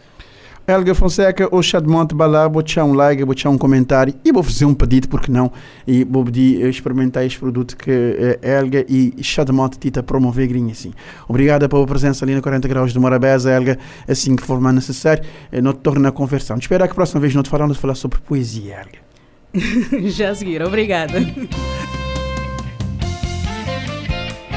Helga 0.68 0.96
Fonseca 0.96 1.46
ou 1.52 1.62
Chadmonte 1.62 2.12
Balá, 2.12 2.48
vou 2.48 2.60
deixar 2.60 2.84
um 2.84 2.92
like, 2.92 3.22
vou 3.22 3.34
deixar 3.36 3.50
um 3.50 3.58
comentário 3.58 4.12
e 4.24 4.32
vou 4.32 4.42
fazer 4.42 4.64
um 4.64 4.74
pedido, 4.74 5.08
porque 5.08 5.30
não? 5.30 5.52
E 5.86 6.02
vou 6.02 6.24
pedir 6.24 6.60
eh, 6.60 6.68
experimentar 6.68 7.24
este 7.24 7.38
produto 7.38 7.76
que 7.76 7.90
uh, 7.90 8.44
Helga 8.44 8.84
e 8.88 9.14
Chadmonte 9.22 9.78
Tita 9.78 10.02
promover 10.02 10.48
grinha 10.48 10.72
assim. 10.72 10.92
Obrigada 11.28 11.68
pela 11.68 11.86
presença 11.86 12.24
ali 12.24 12.34
na 12.34 12.42
40 12.42 12.66
graus 12.66 12.92
de 12.92 12.98
Morabeza, 12.98 13.52
Helga, 13.52 13.78
assim 14.08 14.34
que 14.34 14.42
for 14.42 14.60
mais 14.60 14.74
necessário, 14.74 15.22
uh, 15.52 15.62
não 15.62 15.72
te 15.72 15.78
torna 15.78 16.08
a 16.08 16.12
conversão. 16.12 16.56
Espero 16.56 16.82
que 16.84 16.90
a 16.90 16.94
próxima 16.94 17.20
vez 17.20 17.32
não 17.32 17.44
te 17.44 17.48
falamos 17.48 17.78
falar 17.78 17.94
sobre 17.94 18.18
poesia, 18.18 18.80
Helga. 18.80 20.08
Já 20.10 20.30
a 20.30 20.34
seguir, 20.34 20.62
obrigada. 20.62 21.20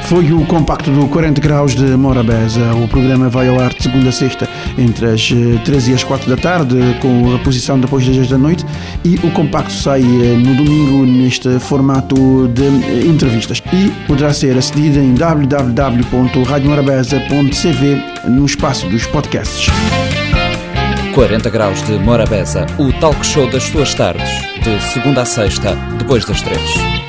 Foi 0.10 0.34
o 0.34 0.44
compacto 0.48 0.90
do 0.90 1.08
40 1.08 1.40
graus 1.40 1.76
de 1.76 1.86
Morabeza. 1.96 2.74
O 2.74 2.88
programa 2.88 3.30
vai 3.30 3.48
ao 3.48 3.60
ar 3.60 3.72
de 3.72 3.84
segunda 3.84 4.10
a 4.10 4.12
sexta, 4.12 4.50
entre 4.76 5.06
as 5.06 5.30
13 5.64 5.92
e 5.92 5.94
as 5.94 6.04
4 6.04 6.28
da 6.28 6.36
tarde, 6.36 6.98
com 7.00 7.38
reposição 7.38 7.80
depois 7.80 8.04
das 8.08 8.16
10 8.16 8.30
da 8.30 8.40
noite. 8.40 8.66
E 9.06 9.20
o 9.24 9.30
compacto 9.30 9.72
sai 9.72 10.02
no 10.02 10.56
domingo 10.56 11.06
neste 11.06 11.60
formato 11.60 12.48
de 12.48 12.66
entrevistas. 13.08 13.62
E 13.72 13.92
poderá 14.08 14.34
ser 14.34 14.58
acedido 14.58 14.98
em 14.98 15.14
www.radiomorabeza.cv 15.14 18.02
no 18.28 18.48
espaço 18.48 18.90
dos 18.90 19.06
podcasts. 19.06 19.68
40 21.14 21.50
graus 21.52 21.84
de 21.84 22.00
Morabeza, 22.00 22.66
o 22.80 22.92
talk 22.94 23.24
show 23.24 23.48
das 23.48 23.62
suas 23.62 23.94
tardes, 23.94 24.28
de 24.64 24.82
segunda 24.92 25.22
a 25.22 25.26
sexta, 25.26 25.76
depois 26.00 26.26
das 26.26 26.42
3. 26.42 27.09